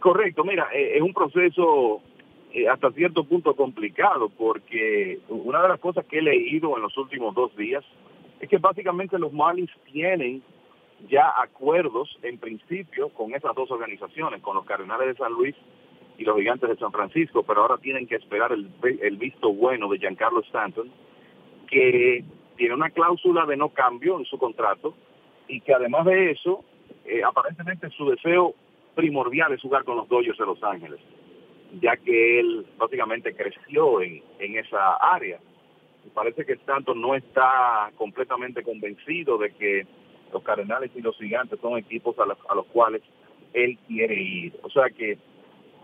Correcto, 0.00 0.42
mira, 0.42 0.68
eh, 0.74 0.96
es 0.96 1.02
un 1.02 1.14
proceso 1.14 2.02
hasta 2.68 2.90
cierto 2.92 3.24
punto 3.24 3.54
complicado, 3.54 4.28
porque 4.30 5.20
una 5.28 5.62
de 5.62 5.68
las 5.68 5.78
cosas 5.78 6.04
que 6.06 6.18
he 6.18 6.22
leído 6.22 6.74
en 6.76 6.82
los 6.82 6.96
últimos 6.98 7.32
dos 7.34 7.54
días 7.56 7.84
es 8.40 8.48
que 8.48 8.58
básicamente 8.58 9.18
los 9.18 9.32
Marlins 9.32 9.70
tienen 9.92 10.42
ya 11.06 11.32
acuerdos 11.40 12.18
en 12.22 12.38
principio 12.38 13.10
con 13.10 13.34
esas 13.34 13.54
dos 13.54 13.70
organizaciones, 13.70 14.42
con 14.42 14.56
los 14.56 14.64
Cardenales 14.64 15.08
de 15.08 15.14
San 15.14 15.32
Luis 15.32 15.54
y 16.16 16.24
los 16.24 16.36
Gigantes 16.36 16.68
de 16.68 16.76
San 16.76 16.90
Francisco, 16.90 17.44
pero 17.44 17.62
ahora 17.62 17.78
tienen 17.78 18.06
que 18.06 18.16
esperar 18.16 18.52
el, 18.52 18.70
el 19.00 19.16
visto 19.16 19.52
bueno 19.52 19.88
de 19.88 19.98
Giancarlo 19.98 20.40
Stanton, 20.40 20.90
que 21.68 22.24
tiene 22.56 22.74
una 22.74 22.90
cláusula 22.90 23.46
de 23.46 23.56
no 23.56 23.68
cambio 23.68 24.18
en 24.18 24.24
su 24.24 24.38
contrato 24.38 24.94
y 25.46 25.60
que 25.60 25.72
además 25.72 26.04
de 26.06 26.32
eso, 26.32 26.64
eh, 27.04 27.22
aparentemente 27.22 27.88
su 27.90 28.10
deseo 28.10 28.54
primordial 28.94 29.52
es 29.52 29.62
jugar 29.62 29.84
con 29.84 29.96
los 29.96 30.08
Dodgers 30.08 30.38
de 30.38 30.46
Los 30.46 30.62
Ángeles, 30.64 30.98
ya 31.80 31.96
que 31.96 32.40
él 32.40 32.66
básicamente 32.76 33.34
creció 33.34 34.02
en, 34.02 34.22
en 34.40 34.58
esa 34.58 34.94
área. 34.96 35.38
Parece 36.14 36.44
que 36.44 36.56
tanto 36.56 36.94
no 36.94 37.14
está 37.14 37.92
completamente 37.96 38.62
convencido 38.62 39.38
de 39.38 39.50
que 39.52 39.86
los 40.32 40.42
Cardenales 40.42 40.90
y 40.94 41.00
los 41.00 41.16
Gigantes 41.16 41.60
son 41.60 41.78
equipos 41.78 42.18
a 42.18 42.26
los, 42.26 42.38
a 42.48 42.54
los 42.54 42.66
cuales 42.66 43.02
él 43.52 43.78
quiere 43.86 44.14
ir. 44.14 44.58
O 44.62 44.70
sea 44.70 44.90
que 44.90 45.18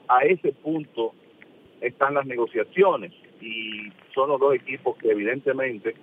a 0.09 0.21
ese 0.25 0.53
punto 0.53 1.13
están 1.81 2.15
las 2.15 2.27
negociaciones 2.27 3.13
y 3.41 3.91
son 4.15 4.29
los 4.31 4.41
dos 4.41 4.55
equipos 4.55 4.97
que 4.99 5.11
evidentemente 5.11 5.95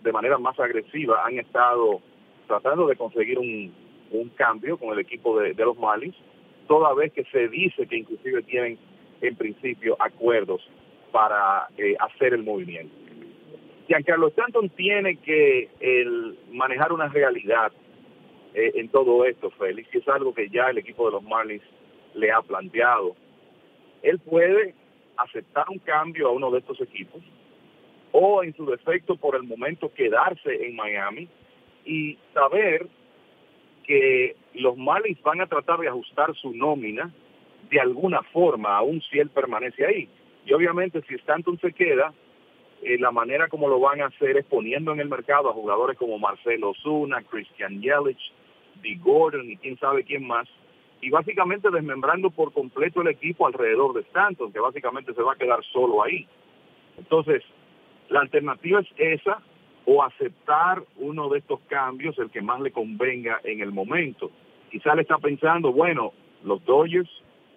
de 0.00 0.12
manera 0.12 0.38
más 0.38 0.58
agresiva 0.60 1.24
han 1.24 1.38
estado 1.38 2.00
tratando 2.46 2.86
de 2.86 2.96
conseguir 2.96 3.38
un, 3.38 3.72
cambio 4.36 4.78
con 4.78 4.92
el 4.92 5.00
equipo 5.00 5.38
de, 5.38 5.54
los 5.54 5.76
Malis, 5.78 6.14
toda 6.68 6.94
vez 6.94 7.12
que 7.12 7.24
se 7.24 7.48
dice 7.48 7.86
que 7.86 7.96
inclusive 7.96 8.42
tienen 8.42 8.78
en 9.20 9.36
principio 9.36 9.96
acuerdos 9.98 10.62
para 11.10 11.68
eh, 11.76 11.96
hacer 11.98 12.34
el 12.34 12.42
movimiento. 12.42 12.94
Giancarlo 13.86 14.28
Stanton 14.28 14.68
tiene 14.70 15.16
que 15.16 15.68
el, 15.80 16.38
manejar 16.50 16.92
una 16.92 17.08
realidad 17.08 17.72
eh, 18.54 18.72
en 18.74 18.88
todo 18.88 19.24
esto, 19.24 19.50
Félix, 19.50 19.88
y 19.94 19.98
es 19.98 20.08
algo 20.08 20.34
que 20.34 20.48
ya 20.48 20.70
el 20.70 20.78
equipo 20.78 21.06
de 21.06 21.12
los 21.12 21.22
Marlins 21.22 21.62
le 22.14 22.32
ha 22.32 22.40
planteado. 22.42 23.14
él 24.02 24.18
puede 24.18 24.74
aceptar 25.16 25.66
un 25.68 25.78
cambio 25.78 26.28
a 26.28 26.32
uno 26.32 26.50
de 26.50 26.58
estos 26.58 26.80
equipos 26.80 27.22
o 28.12 28.42
en 28.42 28.54
su 28.54 28.66
defecto 28.66 29.16
por 29.16 29.36
el 29.36 29.42
momento 29.42 29.92
quedarse 29.92 30.66
en 30.66 30.74
Miami 30.74 31.28
y 31.84 32.18
saber 32.32 32.86
que 33.84 34.36
los 34.54 34.76
Marlins 34.76 35.22
van 35.22 35.40
a 35.40 35.46
tratar 35.46 35.78
de 35.80 35.88
ajustar 35.88 36.34
su 36.34 36.52
nómina 36.54 37.12
de 37.70 37.80
alguna 37.80 38.22
forma, 38.22 38.76
aún 38.76 39.00
si 39.02 39.18
él 39.18 39.28
permanece 39.30 39.84
ahí. 39.84 40.08
Y 40.44 40.52
obviamente 40.52 41.02
si 41.08 41.14
Stanton 41.14 41.58
se 41.60 41.72
queda, 41.72 42.12
eh, 42.82 42.98
la 42.98 43.10
manera 43.10 43.48
como 43.48 43.68
lo 43.68 43.80
van 43.80 44.02
a 44.02 44.06
hacer 44.06 44.36
es 44.36 44.44
poniendo 44.44 44.92
en 44.92 45.00
el 45.00 45.08
mercado 45.08 45.48
a 45.48 45.54
jugadores 45.54 45.96
como 45.98 46.18
Marcelo 46.18 46.72
Zuna, 46.82 47.22
Christian 47.22 47.80
Yelich, 47.80 48.32
D. 48.82 48.98
Gordon 49.02 49.50
y 49.50 49.56
quién 49.56 49.78
sabe 49.78 50.04
quién 50.04 50.26
más, 50.26 50.48
y 51.00 51.10
básicamente 51.10 51.70
desmembrando 51.70 52.30
por 52.30 52.52
completo 52.52 53.02
el 53.02 53.08
equipo 53.08 53.46
alrededor 53.46 53.94
de 53.94 54.00
Stanton, 54.02 54.52
que 54.52 54.60
básicamente 54.60 55.14
se 55.14 55.22
va 55.22 55.32
a 55.32 55.36
quedar 55.36 55.62
solo 55.72 56.02
ahí. 56.02 56.26
Entonces, 56.98 57.42
la 58.08 58.20
alternativa 58.20 58.80
es 58.80 58.88
esa, 58.96 59.40
o 59.84 60.02
aceptar 60.02 60.82
uno 60.96 61.28
de 61.28 61.38
estos 61.38 61.60
cambios, 61.68 62.18
el 62.18 62.30
que 62.30 62.42
más 62.42 62.60
le 62.60 62.72
convenga 62.72 63.40
en 63.44 63.60
el 63.60 63.72
momento. 63.72 64.30
Quizá 64.70 64.94
le 64.94 65.02
está 65.02 65.18
pensando, 65.18 65.72
bueno, 65.72 66.12
los 66.42 66.64
Dodgers, 66.64 67.08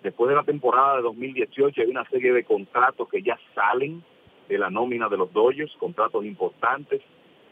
después 0.03 0.29
de 0.29 0.35
la 0.35 0.43
temporada 0.43 0.97
de 0.97 1.01
2018, 1.03 1.81
hay 1.81 1.87
una 1.87 2.07
serie 2.09 2.31
de 2.33 2.43
contratos 2.43 3.09
que 3.09 3.21
ya 3.23 3.37
salen 3.55 4.03
de 4.49 4.57
la 4.57 4.69
nómina 4.69 5.07
de 5.07 5.17
los 5.17 5.31
Dodgers, 5.31 5.71
contratos 5.79 6.25
importantes, 6.25 7.01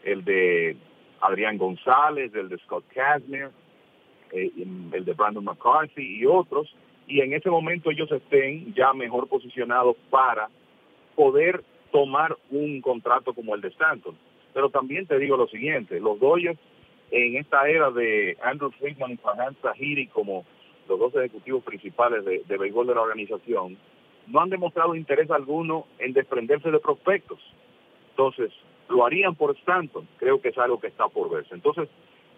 el 0.04 0.24
de 0.24 0.76
Adrián 1.20 1.56
González, 1.56 2.34
el 2.34 2.48
de 2.48 2.58
Scott 2.58 2.84
Kazmir, 2.92 3.50
eh, 4.32 4.50
el 4.92 5.04
de 5.04 5.12
Brandon 5.14 5.44
McCarthy 5.44 6.18
y 6.18 6.26
otros, 6.26 6.74
y 7.06 7.20
en 7.20 7.32
ese 7.32 7.48
momento 7.48 7.90
ellos 7.90 8.10
estén 8.10 8.74
ya 8.74 8.92
mejor 8.92 9.28
posicionados 9.28 9.96
para 10.10 10.48
poder 11.14 11.64
tomar 11.92 12.36
un 12.50 12.80
contrato 12.82 13.32
como 13.32 13.54
el 13.54 13.60
de 13.60 13.68
Stanton. 13.68 14.16
Pero 14.52 14.68
también 14.68 15.06
te 15.06 15.18
digo 15.18 15.36
lo 15.36 15.46
siguiente, 15.46 16.00
los 16.00 16.18
Dodgers 16.18 16.58
en 17.10 17.36
esta 17.36 17.66
era 17.68 17.90
de 17.90 18.36
Andrew 18.42 18.70
Friedman 18.72 19.12
y 19.12 19.16
Farhan 19.16 19.56
Zahiri 19.62 20.08
como 20.08 20.44
los 20.88 20.98
dos 20.98 21.14
ejecutivos 21.14 21.62
principales 21.64 22.24
de, 22.24 22.42
de 22.46 22.58
béisbol 22.58 22.86
de 22.86 22.94
la 22.94 23.02
organización, 23.02 23.78
no 24.30 24.40
han 24.40 24.50
demostrado 24.50 24.94
interés 24.94 25.30
alguno 25.30 25.86
en 25.98 26.12
desprenderse 26.12 26.70
de 26.70 26.78
prospectos. 26.80 27.38
Entonces, 28.10 28.52
lo 28.88 29.04
harían 29.04 29.34
por 29.34 29.56
Stanton, 29.56 30.06
creo 30.18 30.40
que 30.40 30.48
es 30.48 30.58
algo 30.58 30.80
que 30.80 30.88
está 30.88 31.08
por 31.08 31.30
verse. 31.30 31.54
Entonces, 31.54 31.88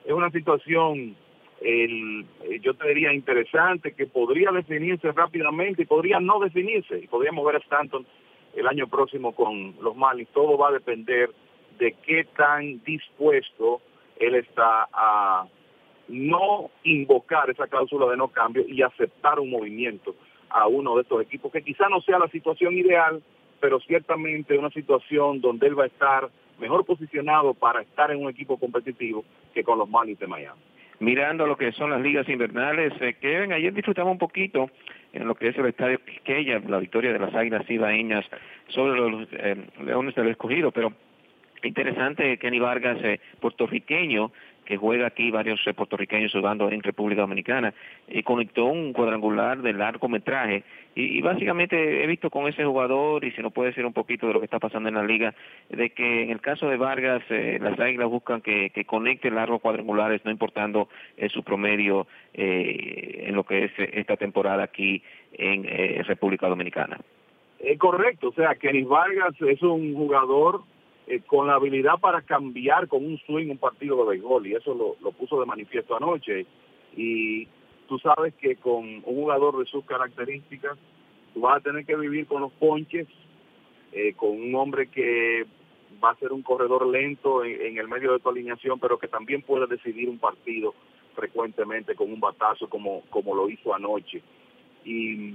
es 0.04 0.12
una 0.12 0.30
situación, 0.30 1.16
eh, 1.60 2.24
yo 2.60 2.74
te 2.74 2.88
diría, 2.88 3.12
interesante, 3.12 3.92
que 3.92 4.06
podría 4.06 4.50
definirse 4.50 5.12
rápidamente 5.12 5.82
y 5.82 5.86
podría 5.86 6.20
no 6.20 6.40
definirse, 6.40 6.98
y 6.98 7.06
podríamos 7.06 7.44
ver 7.44 7.56
a 7.56 7.58
Stanton 7.58 8.06
el 8.54 8.66
año 8.66 8.86
próximo 8.88 9.34
con 9.34 9.74
los 9.80 9.96
Marlins. 9.96 10.30
Todo 10.32 10.58
va 10.58 10.68
a 10.68 10.72
depender 10.72 11.30
de 11.78 11.92
qué 12.04 12.24
tan 12.36 12.82
dispuesto 12.84 13.80
él 14.18 14.34
está 14.34 14.88
a 14.92 15.46
no 16.08 16.70
invocar 16.82 17.48
esa 17.48 17.68
cláusula 17.68 18.06
de 18.10 18.16
no 18.16 18.28
cambio 18.28 18.64
y 18.66 18.82
aceptar 18.82 19.38
un 19.38 19.50
movimiento 19.50 20.14
a 20.50 20.66
uno 20.66 20.96
de 20.96 21.02
estos 21.02 21.22
equipos, 21.22 21.52
que 21.52 21.62
quizá 21.62 21.88
no 21.88 22.00
sea 22.00 22.18
la 22.18 22.28
situación 22.28 22.74
ideal, 22.74 23.22
pero 23.60 23.80
ciertamente 23.80 24.58
una 24.58 24.70
situación 24.70 25.40
donde 25.40 25.66
él 25.66 25.78
va 25.78 25.84
a 25.84 25.88
estar 25.88 26.28
mejor 26.58 26.84
posicionado 26.84 27.54
para 27.54 27.80
estar 27.82 28.10
en 28.10 28.22
un 28.22 28.30
equipo 28.30 28.58
competitivo 28.58 29.24
que 29.54 29.64
con 29.64 29.78
los 29.78 29.88
Marlins 29.88 30.18
de 30.18 30.26
Miami. 30.26 30.60
Mirando 30.98 31.46
lo 31.46 31.56
que 31.56 31.72
son 31.72 31.90
las 31.90 32.02
ligas 32.02 32.28
invernales, 32.28 32.92
eh, 33.00 33.14
Kevin, 33.18 33.54
ayer 33.54 33.72
disfrutamos 33.72 34.12
un 34.12 34.18
poquito 34.18 34.70
en 35.14 35.26
lo 35.26 35.34
que 35.34 35.48
es 35.48 35.56
el 35.56 35.66
estadio 35.66 35.98
Quisqueya, 36.04 36.60
la 36.68 36.78
victoria 36.78 37.12
de 37.12 37.18
las 37.18 37.34
Águilas 37.34 37.68
Ibaeñas 37.68 38.26
sobre 38.68 39.00
los 39.00 39.26
eh, 39.32 39.56
Leones 39.82 40.14
del 40.14 40.28
Escogido, 40.28 40.70
pero 40.70 40.92
Interesante, 41.62 42.38
Kenny 42.38 42.58
Vargas, 42.58 42.98
eh, 43.02 43.20
puertorriqueño, 43.40 44.32
que 44.70 44.76
juega 44.76 45.08
aquí 45.08 45.32
varios 45.32 45.60
eh, 45.66 45.74
puertorriqueños 45.74 46.30
jugando 46.30 46.70
en 46.70 46.80
República 46.80 47.22
Dominicana, 47.22 47.74
y 48.06 48.22
conectó 48.22 48.66
un 48.66 48.92
cuadrangular 48.92 49.62
de 49.62 49.72
largometraje. 49.72 50.62
Y, 50.94 51.18
y, 51.18 51.22
básicamente 51.22 52.04
he 52.04 52.06
visto 52.06 52.30
con 52.30 52.46
ese 52.46 52.64
jugador, 52.64 53.24
y 53.24 53.32
si 53.32 53.42
no 53.42 53.50
puede 53.50 53.70
decir 53.70 53.84
un 53.84 53.92
poquito 53.92 54.28
de 54.28 54.34
lo 54.34 54.38
que 54.38 54.44
está 54.44 54.60
pasando 54.60 54.88
en 54.88 54.94
la 54.94 55.02
liga, 55.02 55.34
de 55.70 55.90
que 55.90 56.22
en 56.22 56.30
el 56.30 56.40
caso 56.40 56.68
de 56.68 56.76
Vargas, 56.76 57.20
eh, 57.30 57.58
las 57.60 57.80
águilas 57.80 58.08
buscan 58.08 58.42
que, 58.42 58.70
conecte 58.86 59.28
largos 59.32 59.60
cuadrangulares, 59.60 60.24
no 60.24 60.30
importando 60.30 60.88
eh, 61.16 61.28
su 61.28 61.42
promedio 61.42 62.06
eh, 62.32 63.24
en 63.26 63.34
lo 63.34 63.42
que 63.42 63.64
es 63.64 63.72
esta 63.76 64.16
temporada 64.16 64.62
aquí 64.62 65.02
en 65.32 65.64
República 66.04 66.46
Dominicana. 66.46 66.98
correcto, 67.78 68.28
o 68.28 68.32
sea, 68.32 68.54
Kenny 68.54 68.82
Vargas 68.82 69.34
es 69.42 69.62
un 69.62 69.94
jugador 69.94 70.62
eh, 71.10 71.22
con 71.26 71.48
la 71.48 71.54
habilidad 71.54 71.98
para 72.00 72.22
cambiar 72.22 72.86
con 72.86 73.04
un 73.04 73.18
swing 73.26 73.50
un 73.50 73.58
partido 73.58 73.96
de 74.04 74.10
béisbol 74.10 74.46
y 74.46 74.54
eso 74.54 74.72
lo, 74.74 74.94
lo 75.02 75.10
puso 75.10 75.40
de 75.40 75.46
manifiesto 75.46 75.96
anoche. 75.96 76.46
Y 76.96 77.48
tú 77.88 77.98
sabes 77.98 78.32
que 78.34 78.54
con 78.54 78.84
un 78.84 79.02
jugador 79.02 79.58
de 79.58 79.64
sus 79.66 79.84
características 79.84 80.78
tú 81.34 81.40
vas 81.40 81.56
a 81.56 81.60
tener 81.60 81.84
que 81.84 81.96
vivir 81.96 82.28
con 82.28 82.42
los 82.42 82.52
ponches 82.52 83.08
eh, 83.92 84.14
con 84.14 84.30
un 84.30 84.54
hombre 84.54 84.86
que 84.86 85.46
va 86.02 86.10
a 86.10 86.16
ser 86.16 86.30
un 86.30 86.42
corredor 86.42 86.86
lento 86.86 87.44
en, 87.44 87.76
el 87.76 87.88
medio 87.88 88.12
de 88.12 88.20
tu 88.20 88.28
alineación 88.28 88.78
pero 88.78 88.96
que 88.96 89.08
también 89.08 89.42
puede 89.42 89.66
decidir 89.66 90.08
un 90.08 90.20
partido 90.20 90.74
frecuentemente 91.16 91.96
con 91.96 92.12
un 92.12 92.20
batazo 92.20 92.68
como, 92.68 93.02
como 93.10 93.34
lo 93.34 93.50
hizo 93.50 93.74
anoche. 93.74 94.22
Y 94.84 95.34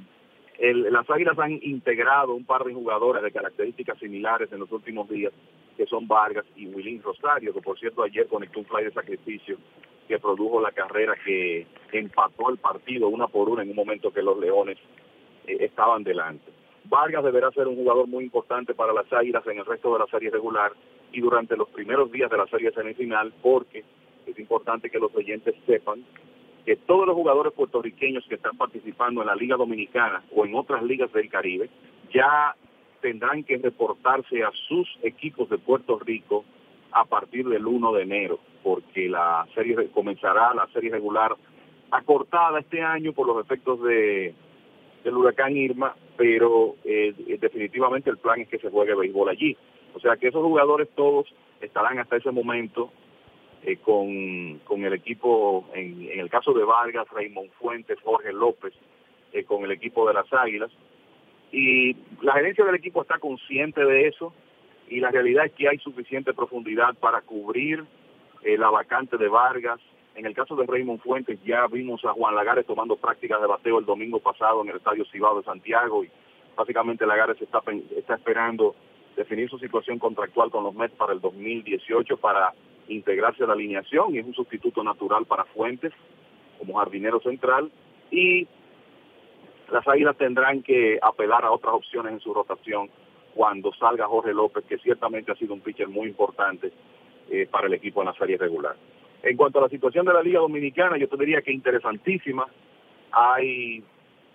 el, 0.57 0.83
las 0.93 1.09
Águilas 1.09 1.37
han 1.37 1.59
integrado 1.61 2.33
un 2.33 2.45
par 2.45 2.63
de 2.63 2.73
jugadores 2.73 3.21
de 3.21 3.31
características 3.31 3.99
similares 3.99 4.49
en 4.53 4.59
los 4.59 4.71
últimos 4.71 5.09
días, 5.09 5.33
que 5.75 5.85
son 5.85 6.07
Vargas 6.07 6.45
y 6.55 6.67
Willín 6.67 7.01
Rosario, 7.01 7.53
que 7.53 7.61
por 7.61 7.77
cierto 7.79 8.03
ayer 8.03 8.27
conectó 8.27 8.59
un 8.59 8.65
fly 8.65 8.85
de 8.85 8.91
sacrificio 8.91 9.57
que 10.07 10.19
produjo 10.19 10.61
la 10.61 10.71
carrera 10.71 11.15
que 11.25 11.65
empató 11.91 12.49
el 12.49 12.57
partido 12.57 13.09
una 13.09 13.27
por 13.27 13.49
una 13.49 13.63
en 13.63 13.69
un 13.69 13.75
momento 13.75 14.11
que 14.11 14.21
los 14.21 14.37
Leones 14.37 14.77
eh, 15.47 15.57
estaban 15.61 16.03
delante. 16.03 16.51
Vargas 16.85 17.23
deberá 17.23 17.51
ser 17.51 17.67
un 17.67 17.75
jugador 17.75 18.07
muy 18.07 18.23
importante 18.23 18.75
para 18.75 18.93
las 18.93 19.11
Águilas 19.11 19.45
en 19.47 19.57
el 19.57 19.65
resto 19.65 19.91
de 19.93 19.99
la 19.99 20.07
serie 20.07 20.29
regular 20.29 20.71
y 21.11 21.21
durante 21.21 21.57
los 21.57 21.69
primeros 21.69 22.11
días 22.11 22.29
de 22.29 22.37
la 22.37 22.47
serie 22.47 22.71
semifinal, 22.71 23.33
porque 23.41 23.83
es 24.27 24.39
importante 24.39 24.89
que 24.89 24.99
los 24.99 25.13
oyentes 25.15 25.55
sepan 25.65 26.03
que 26.65 26.75
todos 26.75 27.05
los 27.05 27.15
jugadores 27.15 27.53
puertorriqueños 27.53 28.25
que 28.27 28.35
están 28.35 28.57
participando 28.57 29.21
en 29.21 29.27
la 29.27 29.35
Liga 29.35 29.55
Dominicana 29.55 30.23
o 30.35 30.45
en 30.45 30.55
otras 30.55 30.83
ligas 30.83 31.11
del 31.13 31.29
Caribe 31.29 31.69
ya 32.11 32.55
tendrán 33.05 33.43
que 33.43 33.57
reportarse 33.57 34.43
a 34.43 34.49
sus 34.67 34.87
equipos 35.03 35.47
de 35.47 35.59
Puerto 35.59 35.99
Rico 35.99 36.43
a 36.91 37.05
partir 37.05 37.47
del 37.47 37.67
1 37.67 37.93
de 37.93 38.01
enero, 38.01 38.39
porque 38.63 39.07
la 39.07 39.45
serie 39.53 39.75
comenzará 39.93 40.55
la 40.55 40.65
serie 40.73 40.89
regular 40.89 41.35
acortada 41.91 42.61
este 42.61 42.81
año 42.81 43.13
por 43.13 43.27
los 43.27 43.45
efectos 43.45 43.79
de 43.83 44.33
del 45.03 45.17
huracán 45.17 45.55
Irma, 45.55 45.95
pero 46.17 46.77
eh, 46.83 47.13
definitivamente 47.39 48.09
el 48.09 48.17
plan 48.17 48.41
es 48.41 48.47
que 48.47 48.57
se 48.57 48.71
juegue 48.71 48.95
béisbol 48.95 49.29
allí. 49.29 49.55
O 49.93 49.99
sea 49.99 50.17
que 50.17 50.29
esos 50.29 50.41
jugadores 50.41 50.89
todos 50.95 51.27
estarán 51.61 51.99
hasta 51.99 52.15
ese 52.15 52.31
momento 52.31 52.89
eh, 53.61 53.77
con, 53.77 54.61
con, 54.63 54.83
el 54.83 54.93
equipo, 54.93 55.67
en, 55.75 56.09
el 56.09 56.27
caso 56.31 56.53
de 56.53 56.63
Vargas, 56.63 57.07
Raymond 57.11 57.51
Fuentes, 57.51 57.99
Jorge 58.03 58.33
López, 58.33 58.73
eh, 59.31 59.43
con 59.43 59.63
el 59.63 59.71
equipo 59.73 60.07
de 60.07 60.15
las 60.15 60.33
Águilas. 60.33 60.71
Y 61.51 61.95
la 62.21 62.33
gerencia 62.33 62.65
del 62.65 62.75
equipo 62.75 63.01
está 63.01 63.17
consciente 63.19 63.83
de 63.83 64.07
eso 64.07 64.33
y 64.89 64.99
la 64.99 65.11
realidad 65.11 65.45
es 65.45 65.53
que 65.53 65.67
hay 65.67 65.77
suficiente 65.79 66.33
profundidad 66.33 66.95
para 66.95 67.21
cubrir 67.21 67.83
eh, 68.43 68.57
la 68.57 68.69
vacante 68.69 69.17
de 69.17 69.27
Vargas. 69.27 69.79
En 70.15 70.25
el 70.25 70.35
caso 70.35 70.55
de 70.55 70.65
Raymond 70.65 71.01
Fuentes 71.01 71.39
ya 71.43 71.67
vimos 71.67 72.03
a 72.05 72.13
Juan 72.13 72.35
Lagares 72.35 72.65
tomando 72.65 72.95
prácticas 72.95 73.41
de 73.41 73.47
bateo 73.47 73.79
el 73.79 73.85
domingo 73.85 74.19
pasado 74.19 74.61
en 74.61 74.69
el 74.69 74.77
Estadio 74.77 75.05
Cibao 75.11 75.37
de 75.37 75.43
Santiago 75.43 76.03
y 76.03 76.09
básicamente 76.55 77.05
Lagares 77.05 77.41
está, 77.41 77.61
está 77.97 78.15
esperando 78.15 78.75
definir 79.15 79.49
su 79.49 79.57
situación 79.57 79.99
contractual 79.99 80.51
con 80.51 80.63
los 80.63 80.73
Mets 80.73 80.95
para 80.95 81.13
el 81.13 81.21
2018 81.21 82.17
para 82.17 82.53
integrarse 82.87 83.43
a 83.43 83.47
la 83.47 83.53
alineación 83.53 84.13
y 84.13 84.19
es 84.19 84.25
un 84.25 84.33
sustituto 84.33 84.83
natural 84.83 85.25
para 85.25 85.45
Fuentes 85.45 85.91
como 86.59 86.77
jardinero 86.77 87.19
central 87.21 87.71
y 88.11 88.47
las 89.71 89.87
Águilas 89.87 90.17
tendrán 90.17 90.63
que 90.63 90.99
apelar 91.01 91.45
a 91.45 91.51
otras 91.51 91.73
opciones 91.73 92.13
en 92.13 92.19
su 92.19 92.33
rotación 92.33 92.89
cuando 93.33 93.73
salga 93.73 94.07
Jorge 94.07 94.33
López, 94.33 94.63
que 94.65 94.77
ciertamente 94.77 95.31
ha 95.31 95.35
sido 95.35 95.53
un 95.53 95.61
pitcher 95.61 95.87
muy 95.87 96.07
importante 96.07 96.71
eh, 97.29 97.47
para 97.49 97.67
el 97.67 97.73
equipo 97.73 98.01
en 98.01 98.07
la 98.07 98.13
serie 98.13 98.37
regular. 98.37 98.75
En 99.23 99.35
cuanto 99.35 99.59
a 99.59 99.63
la 99.63 99.69
situación 99.69 100.05
de 100.05 100.13
la 100.13 100.21
Liga 100.21 100.39
Dominicana, 100.39 100.97
yo 100.97 101.09
te 101.09 101.17
diría 101.17 101.41
que 101.41 101.51
interesantísima. 101.51 102.45
Hay 103.11 103.83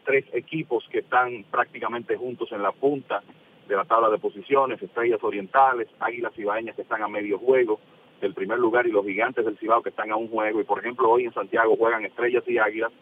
tres 0.04 0.24
equipos 0.32 0.84
que 0.90 0.98
están 0.98 1.44
prácticamente 1.50 2.16
juntos 2.16 2.50
en 2.52 2.62
la 2.62 2.72
punta 2.72 3.22
de 3.68 3.76
la 3.76 3.84
tabla 3.84 4.10
de 4.10 4.18
posiciones, 4.18 4.82
Estrellas 4.82 5.22
Orientales, 5.22 5.88
Águilas 6.00 6.36
Ibaeñas 6.36 6.74
que 6.74 6.82
están 6.82 7.02
a 7.02 7.08
medio 7.08 7.38
juego, 7.38 7.78
del 8.20 8.34
primer 8.34 8.58
lugar 8.58 8.86
y 8.86 8.92
los 8.92 9.06
gigantes 9.06 9.44
del 9.44 9.56
Cibao 9.58 9.82
que 9.82 9.90
están 9.90 10.10
a 10.10 10.16
un 10.16 10.28
juego 10.28 10.60
y 10.60 10.64
por 10.64 10.78
ejemplo 10.78 11.10
hoy 11.10 11.24
en 11.24 11.32
Santiago 11.32 11.76
juegan 11.76 12.04
Estrellas 12.04 12.44
y 12.46 12.58
Águilas 12.58 12.92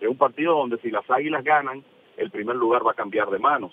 es 0.00 0.08
un 0.08 0.16
partido 0.16 0.56
donde 0.56 0.78
si 0.78 0.90
las 0.90 1.08
Águilas 1.10 1.44
ganan 1.44 1.82
el 2.18 2.30
primer 2.30 2.56
lugar 2.56 2.86
va 2.86 2.92
a 2.92 2.94
cambiar 2.94 3.30
de 3.30 3.38
manos. 3.38 3.72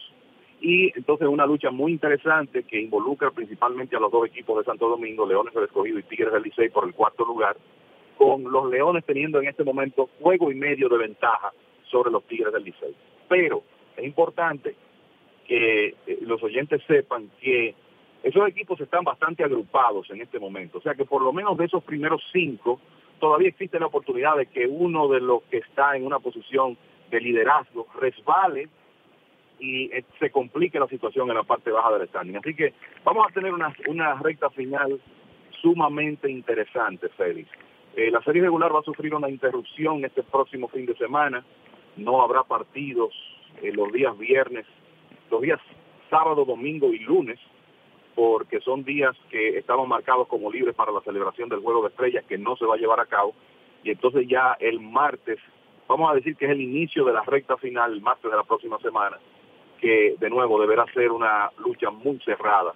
Y 0.61 0.97
entonces 0.97 1.27
una 1.27 1.45
lucha 1.45 1.71
muy 1.71 1.91
interesante 1.91 2.63
que 2.63 2.79
involucra 2.79 3.31
principalmente 3.31 3.95
a 3.95 3.99
los 3.99 4.11
dos 4.11 4.27
equipos 4.27 4.57
de 4.59 4.63
Santo 4.63 4.87
Domingo, 4.87 5.25
Leones 5.25 5.53
del 5.53 5.65
Escogido 5.65 5.99
y 5.99 6.03
Tigres 6.03 6.31
del 6.31 6.43
Licey 6.43 6.69
por 6.69 6.85
el 6.85 6.93
cuarto 6.93 7.25
lugar, 7.25 7.57
con 8.17 8.43
los 8.43 8.69
Leones 8.69 9.03
teniendo 9.05 9.39
en 9.41 9.47
este 9.47 9.63
momento 9.63 10.09
juego 10.21 10.51
y 10.51 10.55
medio 10.55 10.87
de 10.87 10.97
ventaja 10.97 11.51
sobre 11.89 12.11
los 12.11 12.23
Tigres 12.25 12.53
del 12.53 12.63
Licey. 12.63 12.95
Pero 13.27 13.63
es 13.97 14.05
importante 14.05 14.75
que 15.45 15.95
eh, 16.07 16.19
los 16.21 16.41
oyentes 16.41 16.81
sepan 16.87 17.29
que 17.41 17.75
esos 18.23 18.47
equipos 18.47 18.79
están 18.79 19.03
bastante 19.03 19.43
agrupados 19.43 20.09
en 20.09 20.21
este 20.21 20.39
momento. 20.39 20.79
O 20.79 20.81
sea 20.81 20.95
que 20.95 21.05
por 21.05 21.21
lo 21.21 21.33
menos 21.33 21.57
de 21.57 21.65
esos 21.65 21.83
primeros 21.83 22.23
cinco, 22.31 22.79
todavía 23.19 23.49
existe 23.49 23.79
la 23.79 23.87
oportunidad 23.87 24.37
de 24.37 24.47
que 24.47 24.67
uno 24.67 25.07
de 25.07 25.21
los 25.21 25.43
que 25.43 25.57
está 25.57 25.95
en 25.95 26.05
una 26.05 26.19
posición 26.19 26.77
de 27.11 27.21
liderazgo 27.21 27.87
resbale 27.99 28.69
y 29.59 29.85
eh, 29.93 30.03
se 30.19 30.31
complique 30.31 30.79
la 30.79 30.87
situación 30.87 31.29
en 31.29 31.35
la 31.35 31.43
parte 31.43 31.71
baja 31.71 31.97
del 31.97 32.07
standing. 32.07 32.37
Así 32.37 32.53
que 32.55 32.73
vamos 33.03 33.25
a 33.29 33.33
tener 33.33 33.53
una, 33.53 33.73
una 33.87 34.15
recta 34.15 34.49
final 34.49 34.99
sumamente 35.61 36.29
interesante, 36.29 37.09
Félix. 37.09 37.49
Eh, 37.95 38.11
la 38.11 38.21
serie 38.23 38.41
regular 38.41 38.75
va 38.75 38.79
a 38.79 38.83
sufrir 38.83 39.15
una 39.15 39.29
interrupción 39.29 40.03
este 40.03 40.23
próximo 40.23 40.67
fin 40.67 40.85
de 40.85 40.95
semana. 40.97 41.45
No 41.95 42.21
habrá 42.21 42.43
partidos 42.43 43.13
eh, 43.61 43.71
los 43.71 43.91
días 43.93 44.17
viernes, 44.17 44.65
los 45.31 45.41
días 45.41 45.59
sábado, 46.09 46.43
domingo 46.45 46.91
y 46.91 46.99
lunes, 46.99 47.39
porque 48.15 48.61
son 48.61 48.83
días 48.83 49.15
que 49.29 49.57
estaban 49.57 49.87
marcados 49.87 50.27
como 50.27 50.51
libres 50.51 50.73
para 50.73 50.91
la 50.91 51.01
celebración 51.01 51.49
del 51.49 51.59
Juego 51.59 51.81
de 51.83 51.89
Estrellas, 51.89 52.23
que 52.27 52.37
no 52.37 52.55
se 52.55 52.65
va 52.65 52.75
a 52.75 52.77
llevar 52.77 52.99
a 52.99 53.05
cabo. 53.05 53.35
Y 53.83 53.91
entonces 53.91 54.27
ya 54.27 54.55
el 54.59 54.79
martes, 54.79 55.37
vamos 55.87 56.09
a 56.09 56.15
decir 56.15 56.35
que 56.37 56.45
es 56.45 56.51
el 56.51 56.61
inicio 56.61 57.03
de 57.03 57.13
la 57.13 57.21
recta 57.21 57.57
final, 57.57 57.93
el 57.93 58.01
martes 58.01 58.31
de 58.31 58.37
la 58.37 58.43
próxima 58.43 58.79
semana, 58.79 59.19
que 59.79 60.15
de 60.17 60.29
nuevo 60.29 60.59
deberá 60.59 60.85
ser 60.93 61.11
una 61.11 61.51
lucha 61.57 61.91
muy 61.91 62.17
cerrada 62.19 62.73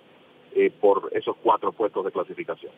eh, 0.55 0.69
por 0.69 1.09
esos 1.13 1.37
cuatro 1.37 1.71
puestos 1.71 2.03
de 2.03 2.11
clasificación. 2.11 2.71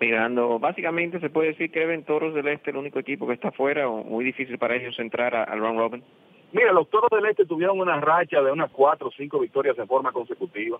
Mirando, 0.00 0.58
básicamente 0.58 1.18
se 1.20 1.30
puede 1.30 1.48
decir 1.48 1.70
que 1.70 1.82
Even 1.82 2.04
Toros 2.04 2.34
del 2.34 2.48
Este 2.48 2.70
el 2.70 2.76
único 2.76 2.98
equipo 2.98 3.26
que 3.26 3.34
está 3.34 3.48
afuera, 3.48 3.88
o 3.88 4.04
muy 4.04 4.24
difícil 4.24 4.58
para 4.58 4.76
ellos 4.76 4.98
entrar 4.98 5.34
al 5.34 5.58
round 5.58 5.78
robin. 5.78 6.04
Mira, 6.52 6.72
los 6.72 6.88
Toros 6.88 7.10
del 7.10 7.26
Este 7.30 7.44
tuvieron 7.44 7.78
una 7.80 8.00
racha 8.00 8.40
de 8.40 8.50
unas 8.50 8.70
cuatro 8.70 9.08
o 9.08 9.10
cinco 9.10 9.40
victorias 9.40 9.78
en 9.78 9.86
forma 9.86 10.12
consecutiva, 10.12 10.78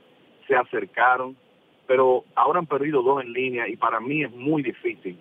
se 0.48 0.56
acercaron, 0.56 1.36
pero 1.86 2.24
ahora 2.34 2.58
han 2.58 2.66
perdido 2.66 3.02
dos 3.02 3.22
en 3.22 3.32
línea 3.32 3.68
y 3.68 3.76
para 3.76 4.00
mí 4.00 4.24
es 4.24 4.32
muy 4.32 4.62
difícil 4.62 5.16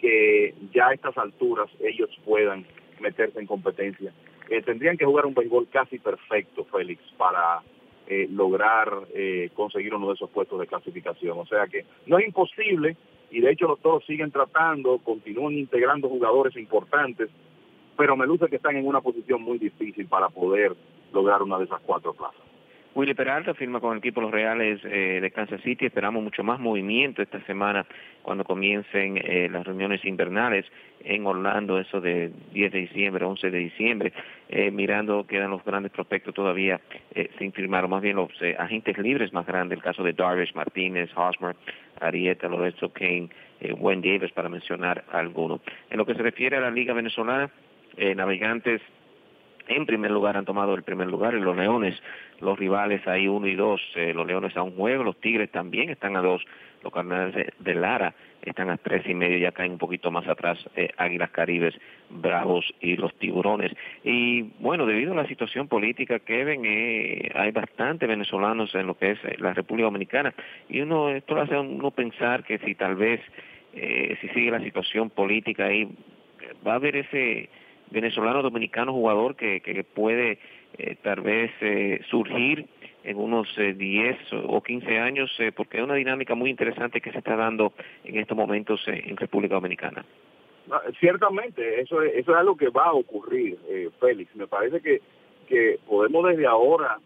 que 0.00 0.54
ya 0.74 0.88
a 0.88 0.94
estas 0.94 1.16
alturas 1.16 1.70
ellos 1.80 2.10
puedan 2.24 2.66
meterse 3.00 3.38
en 3.38 3.46
competencia. 3.46 4.12
Eh, 4.50 4.60
tendrían 4.62 4.98
que 4.98 5.04
jugar 5.06 5.24
un 5.24 5.34
béisbol 5.34 5.68
casi 5.70 5.98
perfecto, 5.98 6.64
Félix, 6.64 7.00
para 7.16 7.62
eh, 8.08 8.26
lograr 8.30 9.06
eh, 9.14 9.50
conseguir 9.54 9.94
uno 9.94 10.08
de 10.08 10.14
esos 10.14 10.28
puestos 10.30 10.58
de 10.58 10.66
clasificación. 10.66 11.38
O 11.38 11.46
sea 11.46 11.66
que 11.68 11.86
no 12.06 12.18
es 12.18 12.26
imposible 12.26 12.96
y 13.30 13.40
de 13.40 13.52
hecho 13.52 13.68
los 13.68 13.80
toros 13.80 14.04
siguen 14.04 14.32
tratando, 14.32 14.98
continúan 14.98 15.54
integrando 15.54 16.08
jugadores 16.08 16.56
importantes, 16.56 17.30
pero 17.96 18.16
me 18.16 18.26
luce 18.26 18.48
que 18.48 18.56
están 18.56 18.76
en 18.76 18.86
una 18.86 19.00
posición 19.00 19.42
muy 19.42 19.58
difícil 19.58 20.06
para 20.06 20.28
poder 20.28 20.74
lograr 21.12 21.42
una 21.42 21.58
de 21.58 21.64
esas 21.64 21.80
cuatro 21.82 22.12
plazas. 22.12 22.51
Willy 22.94 23.14
Peralta 23.14 23.54
firma 23.54 23.80
con 23.80 23.92
el 23.92 23.98
equipo 23.98 24.20
Los 24.20 24.30
Reales 24.30 24.78
eh, 24.84 25.18
de 25.22 25.30
Kansas 25.30 25.62
City. 25.62 25.86
Esperamos 25.86 26.22
mucho 26.22 26.44
más 26.44 26.60
movimiento 26.60 27.22
esta 27.22 27.40
semana 27.46 27.86
cuando 28.20 28.44
comiencen 28.44 29.16
eh, 29.16 29.48
las 29.50 29.64
reuniones 29.64 30.04
invernales 30.04 30.66
en 31.02 31.26
Orlando, 31.26 31.78
eso 31.78 32.02
de 32.02 32.30
10 32.52 32.70
de 32.70 32.78
diciembre, 32.80 33.24
11 33.24 33.50
de 33.50 33.58
diciembre. 33.58 34.12
Eh, 34.50 34.70
mirando, 34.70 35.26
quedan 35.26 35.50
los 35.50 35.64
grandes 35.64 35.90
prospectos 35.90 36.34
todavía 36.34 36.80
sin 37.38 37.52
firmar, 37.52 37.88
más 37.88 38.02
bien 38.02 38.16
los 38.16 38.30
agentes 38.58 38.98
libres 38.98 39.32
más 39.32 39.46
grandes, 39.46 39.78
el 39.78 39.82
caso 39.82 40.02
de 40.02 40.12
Darvish, 40.12 40.54
Martínez, 40.54 41.10
Hosmer, 41.16 41.56
Arieta, 42.00 42.48
Lorenzo 42.48 42.92
Kane, 42.92 43.30
Wayne 43.78 44.02
Davis, 44.06 44.32
para 44.32 44.50
mencionar 44.50 45.04
algunos. 45.12 45.60
En 45.88 45.96
lo 45.96 46.04
que 46.04 46.14
se 46.14 46.22
refiere 46.22 46.58
a 46.58 46.60
la 46.60 46.70
Liga 46.70 46.92
Venezolana, 46.92 47.50
Navegantes 48.16 48.82
en 49.68 49.86
primer 49.86 50.10
lugar 50.10 50.36
han 50.36 50.44
tomado 50.44 50.74
el 50.74 50.82
primer 50.82 51.08
lugar 51.08 51.34
y 51.34 51.40
los 51.40 51.56
Leones, 51.56 52.00
los 52.40 52.58
rivales 52.58 53.06
ahí 53.06 53.28
uno 53.28 53.46
y 53.46 53.54
dos, 53.54 53.80
eh, 53.94 54.12
los 54.14 54.26
Leones 54.26 54.56
a 54.56 54.62
un 54.62 54.72
juego, 54.72 55.04
los 55.04 55.20
Tigres 55.20 55.50
también 55.50 55.90
están 55.90 56.16
a 56.16 56.22
dos, 56.22 56.44
los 56.82 56.92
Cardenales 56.92 57.52
de, 57.58 57.74
Lara 57.74 58.14
están 58.42 58.70
a 58.70 58.76
tres 58.76 59.06
y 59.06 59.14
medio, 59.14 59.38
ya 59.38 59.52
caen 59.52 59.72
un 59.72 59.78
poquito 59.78 60.10
más 60.10 60.26
atrás 60.26 60.58
eh, 60.74 60.90
Águilas 60.96 61.30
Caribes, 61.30 61.74
Bravos 62.10 62.64
y 62.80 62.96
los 62.96 63.14
Tiburones. 63.14 63.72
Y 64.02 64.42
bueno, 64.58 64.84
debido 64.84 65.12
a 65.12 65.16
la 65.16 65.28
situación 65.28 65.68
política, 65.68 66.18
Kevin, 66.18 66.62
eh, 66.64 67.30
hay 67.34 67.52
bastantes 67.52 68.08
venezolanos 68.08 68.74
en 68.74 68.88
lo 68.88 68.98
que 68.98 69.12
es 69.12 69.40
la 69.40 69.54
República 69.54 69.84
Dominicana 69.84 70.34
y 70.68 70.80
uno 70.80 71.10
esto 71.10 71.40
hace 71.40 71.54
a 71.54 71.60
uno 71.60 71.92
pensar 71.92 72.42
que 72.42 72.58
si 72.58 72.74
tal 72.74 72.96
vez 72.96 73.20
si 73.72 74.28
sigue 74.34 74.50
la 74.50 74.60
situación 74.60 75.08
política 75.08 75.64
ahí 75.64 75.88
va 76.66 76.72
a 76.72 76.74
haber 76.74 76.96
ese 76.96 77.48
venezolano 77.92 78.42
dominicano 78.42 78.92
jugador 78.92 79.36
que, 79.36 79.60
que 79.60 79.84
puede 79.84 80.38
eh, 80.78 80.96
tal 81.02 81.20
vez 81.20 81.50
eh, 81.60 82.00
surgir 82.08 82.66
en 83.04 83.18
unos 83.18 83.48
10 83.56 83.76
eh, 83.76 84.42
o 84.46 84.62
15 84.62 84.98
años, 84.98 85.30
porque 85.54 85.78
es 85.78 85.84
una 85.84 85.94
dinámica 85.94 86.34
muy 86.34 86.50
interesante 86.50 87.00
que 87.00 87.12
se 87.12 87.18
está 87.18 87.36
dando 87.36 87.72
en 88.04 88.18
estos 88.18 88.36
momentos 88.36 88.80
en 88.86 89.16
República 89.16 89.56
Dominicana. 89.56 90.04
Ciertamente, 91.00 91.80
eso 91.80 92.00
es, 92.02 92.14
eso 92.14 92.32
es 92.32 92.38
algo 92.38 92.56
que 92.56 92.68
va 92.68 92.86
a 92.86 92.92
ocurrir, 92.92 93.58
Félix. 94.00 94.34
Me 94.36 94.46
parece 94.46 94.80
que, 94.80 95.00
que 95.48 95.78
podemos 95.86 96.24
desde 96.28 96.46
ahora 96.46 96.98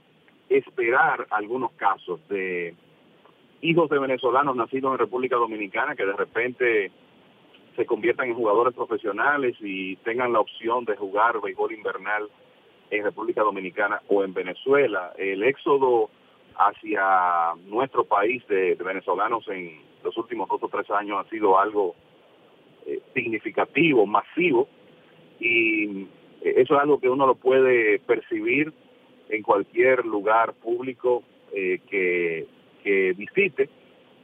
esperar 0.48 1.26
algunos 1.30 1.72
casos 1.72 2.20
de 2.28 2.74
hijos 3.62 3.88
de 3.88 3.98
venezolanos 3.98 4.54
nacidos 4.54 4.92
en 4.92 4.98
República 4.98 5.36
Dominicana 5.36 5.96
que 5.96 6.04
de 6.04 6.12
repente 6.12 6.90
se 7.76 7.86
conviertan 7.86 8.28
en 8.28 8.34
jugadores 8.34 8.74
profesionales 8.74 9.54
y 9.60 9.96
tengan 9.96 10.32
la 10.32 10.40
opción 10.40 10.84
de 10.84 10.96
jugar 10.96 11.40
béisbol 11.40 11.72
invernal 11.72 12.28
en 12.90 13.04
República 13.04 13.42
Dominicana 13.42 14.00
o 14.08 14.24
en 14.24 14.32
Venezuela. 14.32 15.12
El 15.18 15.42
éxodo 15.42 16.10
hacia 16.56 17.54
nuestro 17.66 18.04
país 18.04 18.46
de, 18.48 18.74
venezolanos 18.74 19.46
en 19.48 19.78
los 20.02 20.16
últimos 20.16 20.48
dos 20.48 20.62
o 20.62 20.68
tres 20.68 20.90
años 20.90 21.24
ha 21.24 21.28
sido 21.28 21.58
algo 21.58 21.94
eh, 22.86 23.00
significativo, 23.14 24.06
masivo, 24.06 24.68
y 25.38 26.06
eso 26.40 26.74
es 26.74 26.80
algo 26.80 26.98
que 26.98 27.10
uno 27.10 27.26
lo 27.26 27.34
puede 27.34 27.98
percibir 27.98 28.72
en 29.28 29.42
cualquier 29.42 30.06
lugar 30.06 30.54
público 30.54 31.22
eh, 31.52 31.80
que, 31.90 32.46
que 32.82 33.12
visite, 33.12 33.68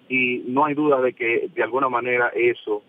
y 0.08 0.44
no 0.46 0.64
hay 0.64 0.74
duda 0.74 1.00
de 1.02 1.12
que 1.12 1.50
de 1.54 1.62
alguna 1.62 1.88
manera 1.88 2.28
eso 2.34 2.82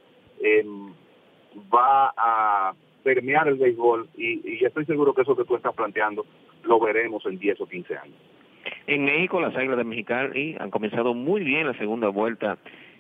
va 1.73 2.13
a 2.17 2.73
permear 3.03 3.47
el 3.47 3.55
béisbol 3.55 4.09
y, 4.17 4.63
estoy 4.65 4.85
seguro 4.85 5.13
que 5.13 5.21
eso 5.21 5.35
que 5.35 5.45
tú 5.45 5.55
estás 5.55 5.73
planteando 5.73 6.25
lo 6.63 6.79
veremos 6.79 7.25
en 7.25 7.37
10 7.37 7.61
o 7.61 7.67
15 7.67 7.97
años. 7.97 8.15
En 8.87 9.03
México, 9.03 9.41
las 9.41 9.55
Águilas 9.55 9.77
de 9.77 9.83
Mexicali 9.83 10.55
han 10.59 10.69
comenzado 10.69 11.13
muy 11.13 11.43
bien 11.43 11.67
la 11.67 11.73
segunda 11.73 12.07
vuelta 12.07 12.57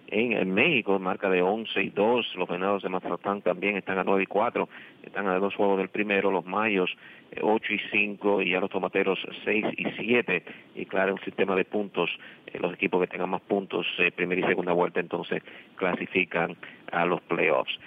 en, 0.07 0.53
México, 0.53 0.99
marca 0.99 1.29
de 1.29 1.41
11 1.41 1.81
y 1.81 1.89
2. 1.89 2.35
Los 2.35 2.47
Venados 2.47 2.83
de 2.83 2.89
Mazatlán 2.89 3.41
también 3.41 3.77
están 3.77 3.97
a 3.97 4.03
9 4.03 4.23
y 4.23 4.25
4, 4.25 4.69
están 5.03 5.27
a 5.27 5.39
dos 5.39 5.55
juegos 5.55 5.77
del 5.77 5.89
primero. 5.89 6.31
Los 6.31 6.45
Mayos 6.45 6.95
8 7.41 7.65
eh, 7.65 7.75
y 7.75 7.79
5 7.91 8.41
y 8.41 8.53
a 8.53 8.59
los 8.59 8.69
Tomateros 8.69 9.19
6 9.43 9.65
y 9.77 9.85
7. 9.91 10.43
Y 10.75 10.85
claro, 10.85 11.13
un 11.13 11.21
sistema 11.21 11.55
de 11.55 11.65
puntos, 11.65 12.09
eh, 12.42 12.42
los 12.59 12.73
equipos 12.73 13.01
que 13.01 13.07
tengan 13.07 13.29
más 13.29 13.41
puntos, 13.41 13.85
eh, 13.99 14.11
primera 14.11 14.41
y 14.41 14.45
segunda 14.45 14.73
vuelta, 14.73 14.99
entonces 14.99 15.41
clasifican 15.75 16.55
a 16.91 17.05
los 17.05 17.21
playoffs. 17.21 17.79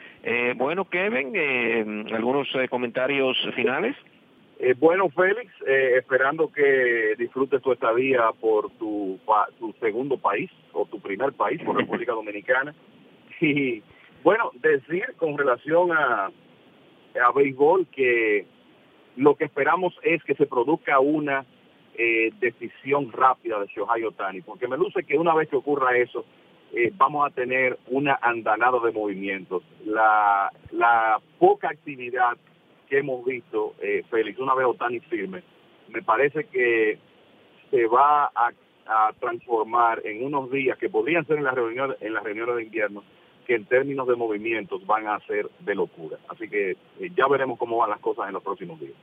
bueno, 0.56 0.84
Kevin, 0.86 2.06
algunos 2.12 2.48
comentarios 2.68 3.36
finales. 3.54 3.96
Eh, 4.58 4.74
bueno, 4.78 5.10
Félix, 5.10 5.52
eh, 5.66 5.96
esperando 5.98 6.50
que 6.50 7.14
disfrutes 7.18 7.60
tu 7.60 7.72
estadía 7.72 8.30
por 8.40 8.70
tu, 8.78 9.18
tu 9.58 9.74
segundo 9.80 10.16
país 10.16 10.50
o 10.72 10.86
tu 10.86 10.98
primer 10.98 11.32
país, 11.34 11.60
por 11.62 11.76
República 11.76 12.12
Dominicana. 12.14 12.74
Y 13.40 13.82
bueno, 14.24 14.52
decir 14.54 15.14
con 15.18 15.36
relación 15.36 15.92
a, 15.92 16.26
a 16.26 17.32
béisbol 17.34 17.86
que 17.88 18.46
lo 19.16 19.34
que 19.34 19.44
esperamos 19.44 19.94
es 20.02 20.24
que 20.24 20.34
se 20.34 20.46
produzca 20.46 21.00
una 21.00 21.44
eh, 21.98 22.32
decisión 22.40 23.12
rápida 23.12 23.60
de 23.60 23.66
Shohei 23.66 24.04
Otani, 24.04 24.42
porque 24.42 24.68
me 24.68 24.76
luce 24.76 25.04
que 25.04 25.18
una 25.18 25.34
vez 25.34 25.48
que 25.48 25.56
ocurra 25.56 25.96
eso, 25.96 26.24
vamos 26.96 27.26
a 27.26 27.34
tener 27.34 27.78
una 27.86 28.18
andanada 28.20 28.78
de 28.80 28.92
movimientos. 28.92 29.62
La, 29.86 30.52
la 30.72 31.18
poca 31.38 31.68
actividad 31.70 32.36
que 32.86 32.98
hemos 32.98 33.24
visto, 33.24 33.74
eh, 33.80 34.04
Félix, 34.10 34.38
una 34.38 34.54
vez 34.54 34.66
Otani 34.66 35.00
firme, 35.00 35.42
me 35.88 36.02
parece 36.02 36.44
que 36.44 36.98
se 37.70 37.86
va 37.86 38.30
a, 38.34 38.52
transformar 39.18 40.00
en 40.04 40.24
unos 40.24 40.48
días 40.48 40.78
que 40.78 40.88
podrían 40.88 41.26
ser 41.26 41.38
en 41.38 41.42
las 41.42 41.54
reuniones, 41.54 41.96
en 42.00 42.14
las 42.14 42.22
reuniones 42.22 42.54
de 42.54 42.62
invierno, 42.62 43.02
que 43.44 43.56
en 43.56 43.64
términos 43.64 44.06
de 44.06 44.14
movimientos 44.14 44.86
van 44.86 45.08
a 45.08 45.18
ser 45.26 45.48
de 45.58 45.74
locura. 45.74 46.18
Así 46.28 46.48
que 46.48 46.70
eh, 46.70 47.10
ya 47.16 47.26
veremos 47.26 47.58
cómo 47.58 47.78
van 47.78 47.90
las 47.90 47.98
cosas 47.98 48.28
en 48.28 48.34
los 48.34 48.44
próximos 48.44 48.78
días. 48.78 48.94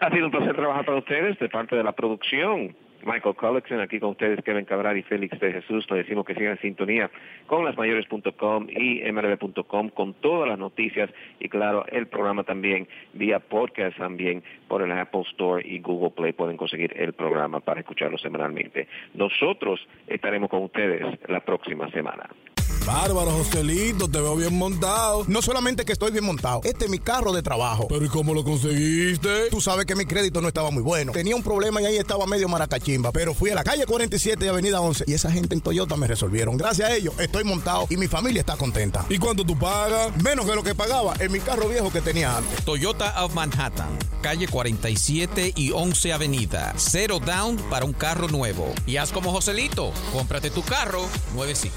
Ha 0.00 0.10
sido 0.10 0.26
un 0.26 0.30
placer 0.30 0.54
trabajar 0.54 0.84
para 0.84 0.98
ustedes 0.98 1.38
de 1.38 1.48
parte 1.48 1.76
de 1.76 1.84
la 1.84 1.92
producción. 1.92 2.74
Michael 3.04 3.34
Collexon, 3.34 3.80
aquí 3.80 3.98
con 3.98 4.10
ustedes 4.10 4.42
Kevin 4.44 4.64
Cabral 4.64 4.98
y 4.98 5.02
Félix 5.02 5.38
de 5.40 5.52
Jesús. 5.52 5.86
Nos 5.88 5.98
decimos 5.98 6.24
que 6.26 6.34
sigan 6.34 6.52
en 6.52 6.60
sintonía 6.60 7.10
con 7.46 7.64
lasmayores.com 7.64 8.66
y 8.68 9.00
mrb.com 9.10 9.88
con 9.90 10.14
todas 10.14 10.48
las 10.48 10.58
noticias 10.58 11.10
y 11.38 11.48
claro, 11.48 11.84
el 11.90 12.06
programa 12.08 12.44
también 12.44 12.88
vía 13.14 13.38
podcast 13.38 13.96
también 13.96 14.42
por 14.68 14.82
el 14.82 14.92
Apple 14.92 15.22
Store 15.30 15.66
y 15.66 15.78
Google 15.80 16.10
Play 16.10 16.32
pueden 16.32 16.56
conseguir 16.56 16.92
el 16.96 17.12
programa 17.12 17.60
para 17.60 17.80
escucharlo 17.80 18.18
semanalmente. 18.18 18.88
Nosotros 19.14 19.86
estaremos 20.06 20.50
con 20.50 20.62
ustedes 20.64 21.02
la 21.28 21.40
próxima 21.40 21.90
semana. 21.90 22.28
Bárbaro, 22.86 23.30
Joselito, 23.32 24.08
te 24.08 24.20
veo 24.20 24.36
bien 24.36 24.56
montado. 24.56 25.24
No 25.28 25.42
solamente 25.42 25.84
que 25.84 25.92
estoy 25.92 26.10
bien 26.10 26.24
montado, 26.24 26.60
este 26.64 26.86
es 26.86 26.90
mi 26.90 26.98
carro 26.98 27.32
de 27.32 27.42
trabajo. 27.42 27.86
Pero 27.88 28.04
¿y 28.04 28.08
cómo 28.08 28.34
lo 28.34 28.42
conseguiste? 28.42 29.48
Tú 29.50 29.60
sabes 29.60 29.86
que 29.86 29.94
mi 29.94 30.06
crédito 30.06 30.40
no 30.40 30.48
estaba 30.48 30.70
muy 30.70 30.82
bueno. 30.82 31.12
Tenía 31.12 31.36
un 31.36 31.42
problema 31.42 31.80
y 31.82 31.86
ahí 31.86 31.96
estaba 31.96 32.26
medio 32.26 32.48
maracachimba. 32.48 33.12
Pero 33.12 33.34
fui 33.34 33.50
a 33.50 33.54
la 33.54 33.64
calle 33.64 33.86
47 33.86 34.44
y 34.44 34.48
avenida 34.48 34.80
11 34.80 35.04
y 35.06 35.12
esa 35.12 35.30
gente 35.30 35.54
en 35.54 35.60
Toyota 35.60 35.96
me 35.96 36.06
resolvieron. 36.06 36.56
Gracias 36.56 36.90
a 36.90 36.94
ellos 36.94 37.14
estoy 37.18 37.44
montado 37.44 37.86
y 37.90 37.96
mi 37.96 38.08
familia 38.08 38.40
está 38.40 38.56
contenta. 38.56 39.04
¿Y 39.08 39.18
cuánto 39.18 39.44
tú 39.44 39.58
pagas? 39.58 40.16
Menos 40.22 40.46
de 40.46 40.56
lo 40.56 40.62
que 40.62 40.74
pagaba 40.74 41.14
en 41.18 41.30
mi 41.32 41.40
carro 41.40 41.68
viejo 41.68 41.90
que 41.92 42.00
tenía 42.00 42.36
antes. 42.36 42.64
Toyota 42.64 43.24
of 43.24 43.34
Manhattan, 43.34 43.90
calle 44.22 44.48
47 44.48 45.52
y 45.54 45.70
11 45.72 46.12
avenida. 46.12 46.74
Cero 46.76 47.20
down 47.24 47.56
para 47.68 47.84
un 47.84 47.92
carro 47.92 48.28
nuevo. 48.28 48.72
Y 48.86 48.96
haz 48.96 49.12
como 49.12 49.32
Joselito, 49.32 49.92
cómprate 50.12 50.50
tu 50.50 50.62
carro 50.62 51.04
nuevecito. 51.34 51.76